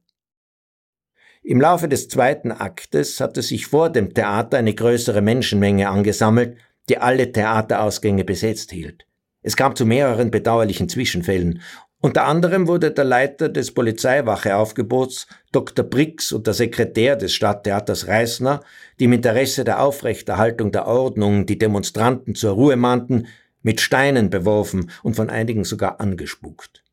Im 1.42 1.58
Laufe 1.58 1.88
des 1.88 2.08
zweiten 2.08 2.52
Aktes 2.52 3.18
hatte 3.18 3.40
sich 3.40 3.66
vor 3.66 3.88
dem 3.88 4.12
Theater 4.12 4.58
eine 4.58 4.74
größere 4.74 5.22
Menschenmenge 5.22 5.88
angesammelt, 5.88 6.58
die 6.90 6.98
alle 6.98 7.32
Theaterausgänge 7.32 8.24
besetzt 8.24 8.72
hielt. 8.72 9.06
Es 9.40 9.56
kam 9.56 9.74
zu 9.74 9.86
mehreren 9.86 10.30
bedauerlichen 10.30 10.90
Zwischenfällen 10.90 11.62
unter 12.00 12.26
anderem 12.26 12.68
wurde 12.68 12.92
der 12.92 13.04
Leiter 13.04 13.48
des 13.48 13.72
Polizeiwacheaufgebots 13.72 15.26
Dr. 15.50 15.84
Brix 15.84 16.30
und 16.30 16.46
der 16.46 16.54
Sekretär 16.54 17.16
des 17.16 17.34
Stadttheaters 17.34 18.06
Reisner, 18.06 18.60
die 19.00 19.06
im 19.06 19.12
Interesse 19.14 19.64
der 19.64 19.82
Aufrechterhaltung 19.82 20.70
der 20.70 20.86
Ordnung 20.86 21.46
die 21.46 21.58
Demonstranten 21.58 22.36
zur 22.36 22.52
Ruhe 22.52 22.76
mahnten, 22.76 23.26
mit 23.62 23.80
Steinen 23.80 24.30
beworfen 24.30 24.90
und 25.02 25.16
von 25.16 25.28
einigen 25.28 25.64
sogar 25.64 26.00
angespuckt. 26.00 26.84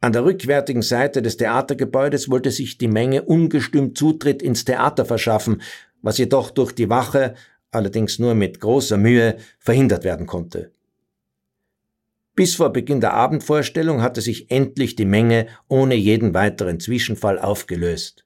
An 0.00 0.12
der 0.12 0.24
rückwärtigen 0.24 0.82
Seite 0.82 1.20
des 1.20 1.36
Theatergebäudes 1.36 2.30
wollte 2.30 2.50
sich 2.50 2.78
die 2.78 2.88
Menge 2.88 3.22
ungestüm 3.22 3.94
Zutritt 3.94 4.42
ins 4.42 4.64
Theater 4.64 5.04
verschaffen, 5.04 5.60
was 6.00 6.16
jedoch 6.16 6.50
durch 6.50 6.72
die 6.72 6.88
Wache, 6.88 7.34
allerdings 7.70 8.18
nur 8.18 8.34
mit 8.34 8.60
großer 8.60 8.96
Mühe, 8.96 9.36
verhindert 9.58 10.04
werden 10.04 10.26
konnte. 10.26 10.72
Bis 12.34 12.56
vor 12.56 12.72
Beginn 12.72 13.00
der 13.00 13.14
Abendvorstellung 13.14 14.02
hatte 14.02 14.20
sich 14.20 14.50
endlich 14.50 14.96
die 14.96 15.04
Menge 15.04 15.46
ohne 15.68 15.94
jeden 15.94 16.34
weiteren 16.34 16.80
Zwischenfall 16.80 17.38
aufgelöst. 17.38 18.24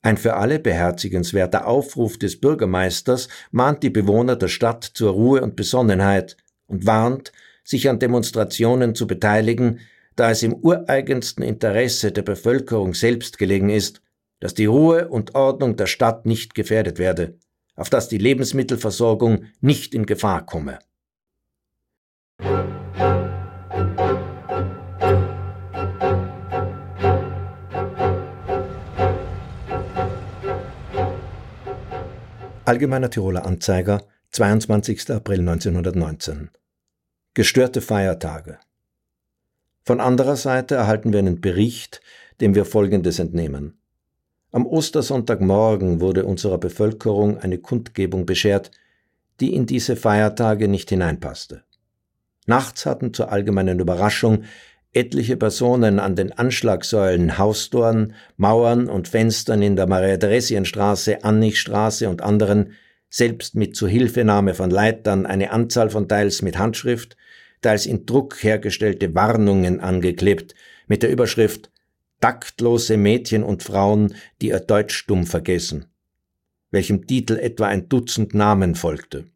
Ein 0.00 0.16
für 0.16 0.34
alle 0.34 0.58
beherzigenswerter 0.58 1.66
Aufruf 1.66 2.16
des 2.16 2.40
Bürgermeisters 2.40 3.28
mahnt 3.50 3.82
die 3.82 3.90
Bewohner 3.90 4.36
der 4.36 4.48
Stadt 4.48 4.84
zur 4.84 5.12
Ruhe 5.12 5.42
und 5.42 5.56
Besonnenheit 5.56 6.36
und 6.66 6.86
warnt, 6.86 7.32
sich 7.64 7.90
an 7.90 7.98
Demonstrationen 7.98 8.94
zu 8.94 9.06
beteiligen, 9.06 9.80
da 10.14 10.30
es 10.30 10.42
im 10.42 10.54
ureigensten 10.54 11.42
Interesse 11.42 12.12
der 12.12 12.22
Bevölkerung 12.22 12.94
selbst 12.94 13.36
gelegen 13.36 13.68
ist, 13.68 14.00
dass 14.40 14.54
die 14.54 14.66
Ruhe 14.66 15.08
und 15.08 15.34
Ordnung 15.34 15.76
der 15.76 15.86
Stadt 15.86 16.24
nicht 16.24 16.54
gefährdet 16.54 16.98
werde, 16.98 17.38
auf 17.74 17.90
dass 17.90 18.08
die 18.08 18.18
Lebensmittelversorgung 18.18 19.46
nicht 19.60 19.94
in 19.94 20.06
Gefahr 20.06 20.46
komme. 20.46 20.78
Allgemeiner 32.66 33.10
Tiroler 33.10 33.46
Anzeiger, 33.46 34.02
22. 34.32 35.12
April 35.12 35.38
1919. 35.38 36.50
Gestörte 37.32 37.80
Feiertage. 37.80 38.58
Von 39.84 40.00
anderer 40.00 40.34
Seite 40.34 40.74
erhalten 40.74 41.12
wir 41.12 41.20
einen 41.20 41.40
Bericht, 41.40 42.00
dem 42.40 42.56
wir 42.56 42.64
Folgendes 42.64 43.20
entnehmen. 43.20 43.78
Am 44.50 44.66
Ostersonntagmorgen 44.66 46.00
wurde 46.00 46.24
unserer 46.24 46.58
Bevölkerung 46.58 47.38
eine 47.38 47.58
Kundgebung 47.58 48.26
beschert, 48.26 48.72
die 49.38 49.54
in 49.54 49.66
diese 49.66 49.94
Feiertage 49.94 50.66
nicht 50.66 50.90
hineinpasste. 50.90 51.62
Nachts 52.46 52.86
hatten 52.86 53.12
zur 53.12 53.30
allgemeinen 53.30 53.80
Überraschung 53.80 54.44
etliche 54.92 55.36
Personen 55.36 55.98
an 55.98 56.16
den 56.16 56.32
Anschlagsäulen, 56.32 57.36
Haustoren, 57.36 58.14
Mauern 58.36 58.88
und 58.88 59.08
Fenstern 59.08 59.60
in 59.60 59.76
der 59.76 59.86
Maria-Theresien-Straße, 59.86 61.22
Annichstraße 61.22 62.08
und 62.08 62.22
anderen 62.22 62.72
selbst 63.10 63.54
mit 63.54 63.76
Zuhilfenahme 63.76 64.54
von 64.54 64.70
Leitern 64.70 65.26
eine 65.26 65.50
Anzahl 65.50 65.90
von 65.90 66.08
teils 66.08 66.42
mit 66.42 66.58
Handschrift, 66.58 67.16
teils 67.60 67.86
in 67.86 68.06
Druck 68.06 68.42
hergestellte 68.42 69.14
Warnungen 69.14 69.80
angeklebt 69.80 70.54
mit 70.86 71.02
der 71.02 71.10
Überschrift 71.10 71.70
Taktlose 72.20 72.96
Mädchen 72.96 73.42
und 73.42 73.62
Frauen, 73.62 74.14
die 74.40 74.48
ihr 74.48 74.60
Deutsch 74.60 75.06
dumm 75.06 75.26
vergessen, 75.26 75.86
welchem 76.70 77.06
Titel 77.06 77.36
etwa 77.36 77.66
ein 77.66 77.88
Dutzend 77.88 78.34
Namen 78.34 78.74
folgte. 78.74 79.26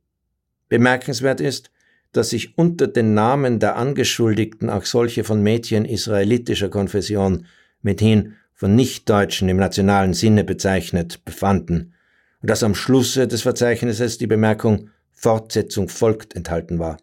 Bemerkenswert 0.68 1.40
ist, 1.40 1.70
dass 2.12 2.30
sich 2.30 2.58
unter 2.58 2.86
den 2.86 3.14
Namen 3.14 3.58
der 3.58 3.76
Angeschuldigten 3.76 4.70
auch 4.70 4.84
solche 4.84 5.24
von 5.24 5.42
Mädchen 5.42 5.84
israelitischer 5.84 6.68
Konfession, 6.68 7.46
mithin 7.82 8.34
von 8.54 8.74
Nichtdeutschen 8.74 9.48
im 9.48 9.56
nationalen 9.56 10.12
Sinne 10.12 10.44
bezeichnet, 10.44 11.24
befanden, 11.24 11.94
und 12.42 12.50
dass 12.50 12.62
am 12.62 12.74
Schlusse 12.74 13.28
des 13.28 13.42
Verzeichnisses 13.42 14.18
die 14.18 14.26
Bemerkung 14.26 14.90
Fortsetzung 15.12 15.88
folgt 15.88 16.34
enthalten 16.34 16.78
war. 16.78 16.96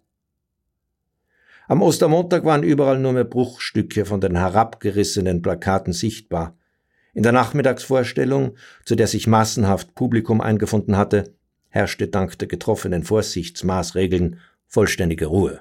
Am 1.68 1.82
Ostermontag 1.82 2.46
waren 2.46 2.64
überall 2.64 2.98
nur 2.98 3.14
mehr 3.14 3.26
Bruchstücke 3.26 4.06
von 4.06 4.22
den 4.22 4.38
herabgerissenen 4.38 5.42
Plakaten 5.42 5.94
sichtbar. 5.94 6.58
In 7.14 7.24
der 7.24 7.32
Nachmittagsvorstellung, 7.32 8.56
zu 8.86 8.96
der 8.96 9.08
sich 9.08 9.28
massenhaft 9.28 9.94
Publikum 9.94 10.40
eingefunden 10.40 10.96
hatte, 10.96 11.34
herrschte 11.70 12.08
dank 12.08 12.38
der 12.40 12.48
getroffenen 12.48 13.04
Vorsichtsmaßregeln 13.04 14.40
vollständige 14.68 15.28
Ruhe. 15.28 15.60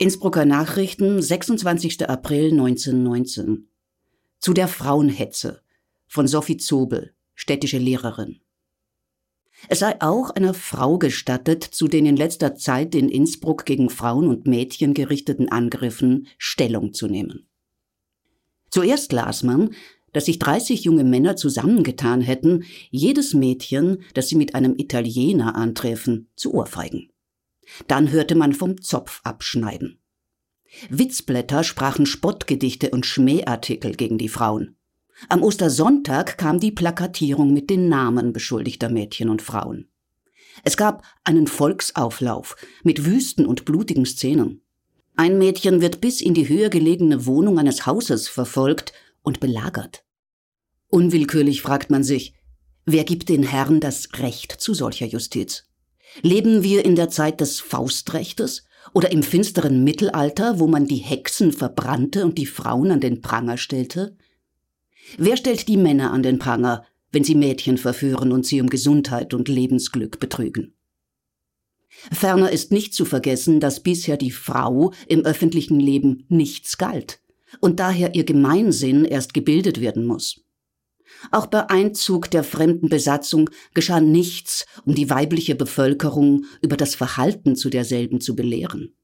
Innsbrucker 0.00 0.46
Nachrichten, 0.46 1.20
26. 1.20 2.08
April 2.08 2.52
1919. 2.52 3.68
Zu 4.38 4.54
der 4.54 4.66
Frauenhetze 4.66 5.60
von 6.06 6.26
Sophie 6.26 6.56
Zobel 6.56 7.14
städtische 7.40 7.78
Lehrerin. 7.78 8.40
Es 9.68 9.78
sei 9.78 10.00
auch 10.00 10.30
einer 10.30 10.52
Frau 10.52 10.98
gestattet, 10.98 11.64
zu 11.64 11.88
den 11.88 12.04
in 12.04 12.16
letzter 12.16 12.54
Zeit 12.54 12.94
in 12.94 13.08
Innsbruck 13.08 13.64
gegen 13.64 13.88
Frauen 13.88 14.28
und 14.28 14.46
Mädchen 14.46 14.92
gerichteten 14.92 15.48
Angriffen 15.48 16.28
Stellung 16.36 16.92
zu 16.92 17.08
nehmen. 17.08 17.48
Zuerst 18.70 19.12
las 19.12 19.42
man, 19.42 19.70
dass 20.12 20.26
sich 20.26 20.38
30 20.38 20.84
junge 20.84 21.04
Männer 21.04 21.36
zusammengetan 21.36 22.20
hätten, 22.20 22.64
jedes 22.90 23.32
Mädchen, 23.32 24.02
das 24.12 24.28
sie 24.28 24.36
mit 24.36 24.54
einem 24.54 24.74
Italiener 24.76 25.56
antreffen, 25.56 26.28
zu 26.36 26.52
ohrfeigen. 26.52 27.10
Dann 27.86 28.10
hörte 28.10 28.34
man 28.34 28.52
vom 28.52 28.82
Zopf 28.82 29.20
abschneiden. 29.24 29.98
Witzblätter 30.90 31.64
sprachen 31.64 32.06
Spottgedichte 32.06 32.90
und 32.90 33.06
Schmähartikel 33.06 33.94
gegen 33.94 34.18
die 34.18 34.28
Frauen. 34.28 34.76
Am 35.28 35.42
Ostersonntag 35.42 36.38
kam 36.38 36.60
die 36.60 36.72
Plakatierung 36.72 37.52
mit 37.52 37.70
den 37.70 37.88
Namen 37.88 38.32
beschuldigter 38.32 38.88
Mädchen 38.88 39.28
und 39.28 39.42
Frauen. 39.42 39.88
Es 40.64 40.76
gab 40.76 41.04
einen 41.24 41.46
Volksauflauf 41.46 42.56
mit 42.82 43.04
wüsten 43.04 43.46
und 43.46 43.64
blutigen 43.64 44.06
Szenen. 44.06 44.62
Ein 45.16 45.38
Mädchen 45.38 45.80
wird 45.80 46.00
bis 46.00 46.20
in 46.20 46.34
die 46.34 46.48
höher 46.48 46.70
gelegene 46.70 47.26
Wohnung 47.26 47.58
eines 47.58 47.86
Hauses 47.86 48.28
verfolgt 48.28 48.92
und 49.22 49.40
belagert. 49.40 50.04
Unwillkürlich 50.88 51.62
fragt 51.62 51.90
man 51.90 52.02
sich, 52.02 52.34
wer 52.86 53.04
gibt 53.04 53.28
den 53.28 53.42
Herren 53.42 53.80
das 53.80 54.08
Recht 54.18 54.52
zu 54.52 54.74
solcher 54.74 55.06
Justiz? 55.06 55.64
Leben 56.22 56.62
wir 56.62 56.84
in 56.84 56.96
der 56.96 57.10
Zeit 57.10 57.40
des 57.40 57.60
Faustrechtes 57.60 58.64
oder 58.92 59.12
im 59.12 59.22
finsteren 59.22 59.84
Mittelalter, 59.84 60.58
wo 60.58 60.66
man 60.66 60.86
die 60.86 60.96
Hexen 60.96 61.52
verbrannte 61.52 62.24
und 62.24 62.38
die 62.38 62.46
Frauen 62.46 62.90
an 62.90 63.00
den 63.00 63.20
Pranger 63.20 63.58
stellte? 63.58 64.16
Wer 65.18 65.36
stellt 65.36 65.68
die 65.68 65.76
Männer 65.76 66.12
an 66.12 66.22
den 66.22 66.38
Pranger, 66.38 66.84
wenn 67.12 67.24
sie 67.24 67.34
Mädchen 67.34 67.78
verführen 67.78 68.32
und 68.32 68.46
sie 68.46 68.60
um 68.60 68.68
Gesundheit 68.68 69.34
und 69.34 69.48
Lebensglück 69.48 70.20
betrügen? 70.20 70.74
Ferner 72.12 72.50
ist 72.50 72.70
nicht 72.70 72.94
zu 72.94 73.04
vergessen, 73.04 73.60
dass 73.60 73.82
bisher 73.82 74.16
die 74.16 74.30
Frau 74.30 74.92
im 75.08 75.24
öffentlichen 75.24 75.80
Leben 75.80 76.24
nichts 76.28 76.78
galt 76.78 77.20
und 77.60 77.80
daher 77.80 78.14
ihr 78.14 78.24
Gemeinsinn 78.24 79.04
erst 79.04 79.34
gebildet 79.34 79.80
werden 79.80 80.06
muss. 80.06 80.40
Auch 81.32 81.46
bei 81.46 81.68
Einzug 81.68 82.30
der 82.30 82.44
fremden 82.44 82.88
Besatzung 82.88 83.50
geschah 83.74 84.00
nichts, 84.00 84.66
um 84.84 84.94
die 84.94 85.10
weibliche 85.10 85.56
Bevölkerung 85.56 86.44
über 86.62 86.76
das 86.76 86.94
Verhalten 86.94 87.56
zu 87.56 87.68
derselben 87.68 88.20
zu 88.20 88.36
belehren. 88.36 88.94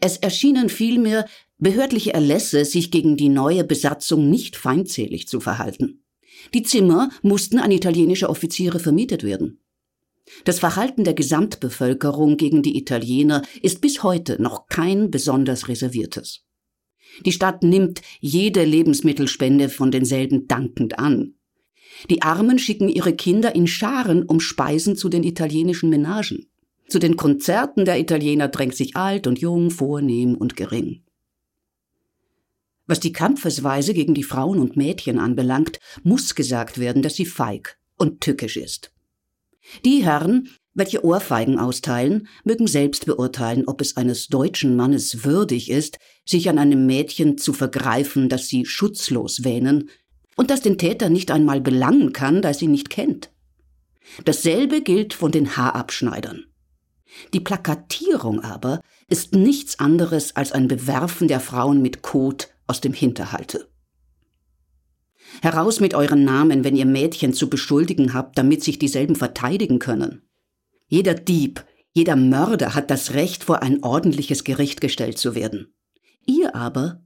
Es 0.00 0.16
erschienen 0.16 0.68
vielmehr 0.68 1.26
behördliche 1.58 2.12
Erlässe, 2.12 2.64
sich 2.64 2.90
gegen 2.90 3.16
die 3.16 3.28
neue 3.28 3.64
Besatzung 3.64 4.28
nicht 4.28 4.56
feindselig 4.56 5.28
zu 5.28 5.40
verhalten. 5.40 6.04
Die 6.54 6.62
Zimmer 6.62 7.10
mussten 7.22 7.58
an 7.58 7.70
italienische 7.70 8.28
Offiziere 8.28 8.80
vermietet 8.80 9.22
werden. 9.22 9.60
Das 10.44 10.58
Verhalten 10.58 11.04
der 11.04 11.14
Gesamtbevölkerung 11.14 12.36
gegen 12.36 12.62
die 12.62 12.76
Italiener 12.76 13.42
ist 13.60 13.80
bis 13.80 14.02
heute 14.02 14.40
noch 14.40 14.66
kein 14.66 15.10
besonders 15.10 15.68
reserviertes. 15.68 16.44
Die 17.26 17.32
Stadt 17.32 17.62
nimmt 17.62 18.00
jede 18.20 18.64
Lebensmittelspende 18.64 19.68
von 19.68 19.90
denselben 19.90 20.48
dankend 20.48 20.98
an. 20.98 21.34
Die 22.08 22.22
Armen 22.22 22.58
schicken 22.58 22.88
ihre 22.88 23.14
Kinder 23.14 23.54
in 23.54 23.66
Scharen 23.66 24.22
um 24.22 24.40
Speisen 24.40 24.96
zu 24.96 25.08
den 25.08 25.22
italienischen 25.22 25.90
Menagen. 25.90 26.46
Zu 26.92 26.98
den 26.98 27.16
Konzerten 27.16 27.86
der 27.86 27.98
Italiener 27.98 28.48
drängt 28.48 28.74
sich 28.74 28.96
alt 28.96 29.26
und 29.26 29.38
jung, 29.38 29.70
vornehm 29.70 30.34
und 30.34 30.56
gering. 30.56 31.00
Was 32.86 33.00
die 33.00 33.14
Kampfesweise 33.14 33.94
gegen 33.94 34.12
die 34.12 34.22
Frauen 34.22 34.58
und 34.58 34.76
Mädchen 34.76 35.18
anbelangt, 35.18 35.80
muss 36.02 36.34
gesagt 36.34 36.76
werden, 36.76 37.00
dass 37.00 37.14
sie 37.14 37.24
feig 37.24 37.78
und 37.96 38.20
tückisch 38.20 38.58
ist. 38.58 38.92
Die 39.86 40.04
Herren, 40.04 40.50
welche 40.74 41.02
Ohrfeigen 41.02 41.58
austeilen, 41.58 42.28
mögen 42.44 42.66
selbst 42.66 43.06
beurteilen, 43.06 43.64
ob 43.66 43.80
es 43.80 43.96
eines 43.96 44.26
deutschen 44.26 44.76
Mannes 44.76 45.24
würdig 45.24 45.70
ist, 45.70 45.98
sich 46.26 46.50
an 46.50 46.58
einem 46.58 46.84
Mädchen 46.84 47.38
zu 47.38 47.54
vergreifen, 47.54 48.28
das 48.28 48.48
sie 48.48 48.66
schutzlos 48.66 49.44
wähnen 49.44 49.88
und 50.36 50.50
das 50.50 50.60
den 50.60 50.76
Täter 50.76 51.08
nicht 51.08 51.30
einmal 51.30 51.62
belangen 51.62 52.12
kann, 52.12 52.42
da 52.42 52.48
er 52.48 52.54
sie 52.54 52.66
nicht 52.66 52.90
kennt. 52.90 53.30
Dasselbe 54.26 54.82
gilt 54.82 55.14
von 55.14 55.32
den 55.32 55.56
Haarabschneidern. 55.56 56.44
Die 57.34 57.40
Plakatierung 57.40 58.40
aber 58.40 58.80
ist 59.08 59.34
nichts 59.34 59.78
anderes 59.78 60.36
als 60.36 60.52
ein 60.52 60.68
Bewerfen 60.68 61.28
der 61.28 61.40
Frauen 61.40 61.82
mit 61.82 62.02
Kot 62.02 62.48
aus 62.66 62.80
dem 62.80 62.92
Hinterhalte. 62.92 63.68
Heraus 65.40 65.80
mit 65.80 65.94
euren 65.94 66.24
Namen, 66.24 66.64
wenn 66.64 66.76
ihr 66.76 66.86
Mädchen 66.86 67.32
zu 67.32 67.48
beschuldigen 67.48 68.12
habt, 68.12 68.36
damit 68.36 68.62
sich 68.62 68.78
dieselben 68.78 69.16
verteidigen 69.16 69.78
können. 69.78 70.22
Jeder 70.88 71.14
Dieb, 71.14 71.64
jeder 71.92 72.16
Mörder 72.16 72.74
hat 72.74 72.90
das 72.90 73.14
Recht, 73.14 73.44
vor 73.44 73.62
ein 73.62 73.82
ordentliches 73.82 74.44
Gericht 74.44 74.80
gestellt 74.80 75.18
zu 75.18 75.34
werden. 75.34 75.74
Ihr 76.26 76.54
aber 76.54 77.02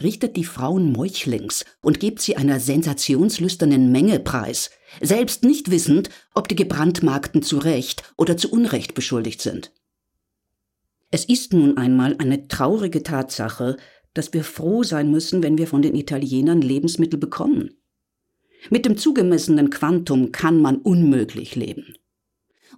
richtet 0.00 0.36
die 0.36 0.44
Frauen 0.44 0.92
meuchlings 0.92 1.64
und 1.80 2.00
gibt 2.00 2.20
sie 2.20 2.36
einer 2.36 2.60
sensationslüsternen 2.60 3.90
Menge 3.90 4.20
preis, 4.20 4.70
selbst 5.00 5.44
nicht 5.44 5.70
wissend, 5.70 6.10
ob 6.34 6.48
die 6.48 6.56
Gebrandmarkten 6.56 7.42
zu 7.42 7.58
Recht 7.58 8.02
oder 8.16 8.36
zu 8.36 8.50
Unrecht 8.50 8.94
beschuldigt 8.94 9.42
sind. 9.42 9.72
Es 11.10 11.24
ist 11.24 11.52
nun 11.52 11.76
einmal 11.76 12.16
eine 12.18 12.48
traurige 12.48 13.02
Tatsache, 13.02 13.76
dass 14.14 14.32
wir 14.32 14.44
froh 14.44 14.82
sein 14.82 15.10
müssen, 15.10 15.42
wenn 15.42 15.58
wir 15.58 15.66
von 15.66 15.82
den 15.82 15.94
Italienern 15.94 16.60
Lebensmittel 16.60 17.18
bekommen. 17.18 17.70
Mit 18.70 18.84
dem 18.84 18.96
zugemessenen 18.96 19.70
Quantum 19.70 20.32
kann 20.32 20.60
man 20.60 20.76
unmöglich 20.76 21.54
leben. 21.54 21.94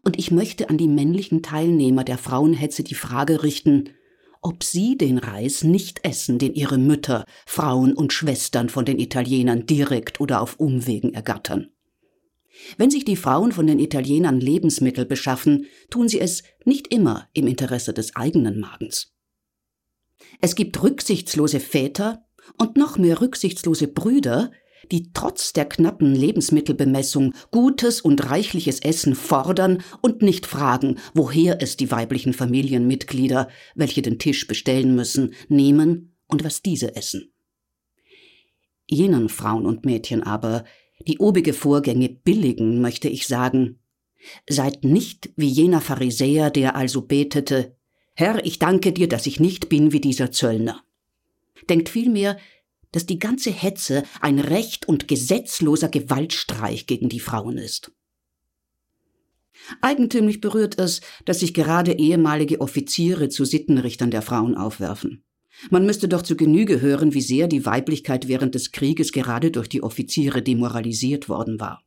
Und 0.05 0.19
ich 0.19 0.31
möchte 0.31 0.71
an 0.71 0.79
die 0.79 0.89
männlichen 0.89 1.43
Teilnehmer 1.43 2.05
der 2.05 2.19
Frauenhetze 2.19 2.85
die 2.85 2.95
Frage 2.95 3.43
richten, 3.43 3.91
ob 4.43 4.65
sie 4.65 4.97
den 4.97 5.19
Reis 5.19 5.65
nicht 5.65 6.05
essen, 6.05 6.39
den 6.39 6.55
ihre 6.55 6.79
Mütter, 6.79 7.25
Frauen 7.47 7.95
und 7.95 8.13
Schwestern 8.13 8.69
von 8.69 8.85
den 8.85 8.99
Italienern 8.99 9.67
direkt 9.67 10.21
oder 10.21 10.41
auf 10.41 10.59
Umwegen 10.59 11.13
ergattern. 11.15 11.71
Wenn 12.77 12.91
sich 12.91 13.05
die 13.05 13.17
Frauen 13.17 13.53
von 13.53 13.67
den 13.67 13.79
Italienern 13.79 14.41
Lebensmittel 14.41 15.05
beschaffen, 15.05 15.67
tun 15.89 16.09
sie 16.09 16.21
es 16.21 16.43
nicht 16.65 16.93
immer 16.93 17.29
im 17.33 17.47
Interesse 17.47 17.93
des 17.93 18.17
eigenen 18.17 18.61
Magens. 18.61 19.15
Es 20.41 20.55
gibt 20.55 20.83
rücksichtslose 20.83 21.61
Väter 21.61 22.27
und 22.59 22.77
noch 22.77 22.99
mehr 22.99 23.21
rücksichtslose 23.21 23.89
Brüder, 23.89 24.51
die 24.91 25.13
trotz 25.13 25.53
der 25.53 25.67
knappen 25.67 26.15
Lebensmittelbemessung 26.15 27.35
gutes 27.51 28.01
und 28.01 28.29
reichliches 28.29 28.81
Essen 28.81 29.15
fordern 29.15 29.83
und 30.01 30.23
nicht 30.23 30.47
fragen, 30.47 30.99
woher 31.15 31.63
es 31.63 31.77
die 31.77 31.91
weiblichen 31.91 32.33
Familienmitglieder, 32.33 33.49
welche 33.75 34.03
den 34.03 34.19
Tisch 34.19 34.47
bestellen 34.47 34.95
müssen, 34.95 35.35
nehmen 35.49 36.15
und 36.27 36.45
was 36.45 36.63
diese 36.63 36.97
essen. 36.97 37.33
Jenen 38.89 39.29
Frauen 39.29 39.67
und 39.67 39.85
Mädchen 39.85 40.23
aber, 40.23 40.65
die 41.07 41.19
obige 41.19 41.53
Vorgänge 41.53 42.09
billigen, 42.09 42.81
möchte 42.81 43.09
ich 43.09 43.27
sagen, 43.27 43.79
seid 44.49 44.85
nicht 44.85 45.31
wie 45.37 45.49
jener 45.49 45.81
Pharisäer, 45.81 46.51
der 46.51 46.77
also 46.77 47.03
betete, 47.03 47.77
Herr, 48.15 48.45
ich 48.45 48.59
danke 48.59 48.93
dir, 48.93 49.09
dass 49.09 49.27
ich 49.27 49.41
nicht 49.41 49.69
bin 49.69 49.93
wie 49.93 50.01
dieser 50.01 50.31
Zöllner. 50.31 50.83
Denkt 51.69 51.89
vielmehr, 51.89 52.37
dass 52.93 53.07
die 53.07 53.19
ganze 53.19 53.51
Hetze 53.51 54.03
ein 54.21 54.39
recht 54.39 54.89
und 54.89 55.09
gesetzloser 55.09 55.89
Gewaltstreich 55.89 56.87
gegen 56.87 57.09
die 57.09 57.21
Frauen 57.21 57.59
ist. 57.59 57.93
Eigentümlich 59.81 60.41
berührt 60.41 60.79
es, 60.79 61.01
dass 61.25 61.41
sich 61.41 61.55
gerade 61.55 61.93
ehemalige 61.93 62.61
Offiziere 62.61 63.29
zu 63.29 63.45
Sittenrichtern 63.45 64.11
der 64.11 64.23
Frauen 64.23 64.57
aufwerfen. 64.57 65.23
Man 65.71 65.85
müsste 65.85 66.09
doch 66.09 66.23
zu 66.23 66.37
Genüge 66.37 66.81
hören, 66.81 67.13
wie 67.13 67.21
sehr 67.21 67.47
die 67.47 67.67
Weiblichkeit 67.67 68.29
während 68.29 68.55
des 68.55 68.73
Krieges 68.73 69.13
gerade 69.13 69.51
durch 69.51 69.69
die 69.69 69.83
Offiziere 69.83 70.43
demoralisiert 70.43 71.29
worden 71.29 71.61
war. 71.61 71.83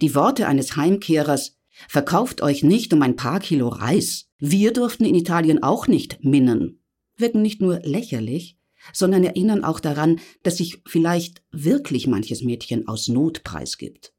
Die 0.00 0.14
Worte 0.14 0.48
eines 0.48 0.76
Heimkehrers 0.76 1.56
Verkauft 1.88 2.42
euch 2.42 2.62
nicht 2.62 2.92
um 2.94 3.02
ein 3.02 3.16
paar 3.16 3.40
Kilo 3.40 3.68
Reis. 3.68 4.28
Wir 4.38 4.72
durften 4.72 5.04
in 5.04 5.14
Italien 5.14 5.62
auch 5.62 5.86
nicht 5.86 6.24
minnen. 6.24 6.80
Wirken 7.16 7.42
nicht 7.42 7.60
nur 7.60 7.80
lächerlich, 7.80 8.55
sondern 8.92 9.24
erinnern 9.24 9.64
auch 9.64 9.80
daran, 9.80 10.20
dass 10.42 10.58
sich 10.58 10.82
vielleicht 10.86 11.42
wirklich 11.50 12.06
manches 12.06 12.42
Mädchen 12.42 12.88
aus 12.88 13.08
Not 13.08 13.44
preisgibt. 13.44 14.12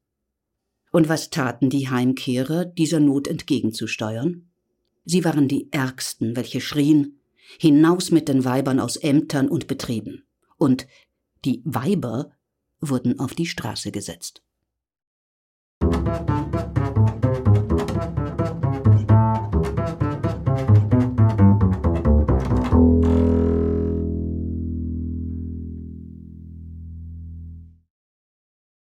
Und 0.90 1.08
was 1.08 1.30
taten 1.30 1.70
die 1.70 1.88
Heimkehrer, 1.88 2.64
dieser 2.64 3.00
Not 3.00 3.28
entgegenzusteuern? 3.28 4.48
Sie 5.04 5.24
waren 5.24 5.48
die 5.48 5.68
Ärgsten, 5.70 6.36
welche 6.36 6.60
schrien, 6.60 7.20
hinaus 7.58 8.10
mit 8.10 8.28
den 8.28 8.44
Weibern 8.44 8.80
aus 8.80 8.96
Ämtern 8.96 9.48
und 9.48 9.66
Betrieben. 9.66 10.24
Und 10.56 10.86
die 11.44 11.62
Weiber 11.64 12.32
wurden 12.80 13.18
auf 13.18 13.34
die 13.34 13.46
Straße 13.46 13.90
gesetzt. 13.90 14.42
Musik 15.82 16.47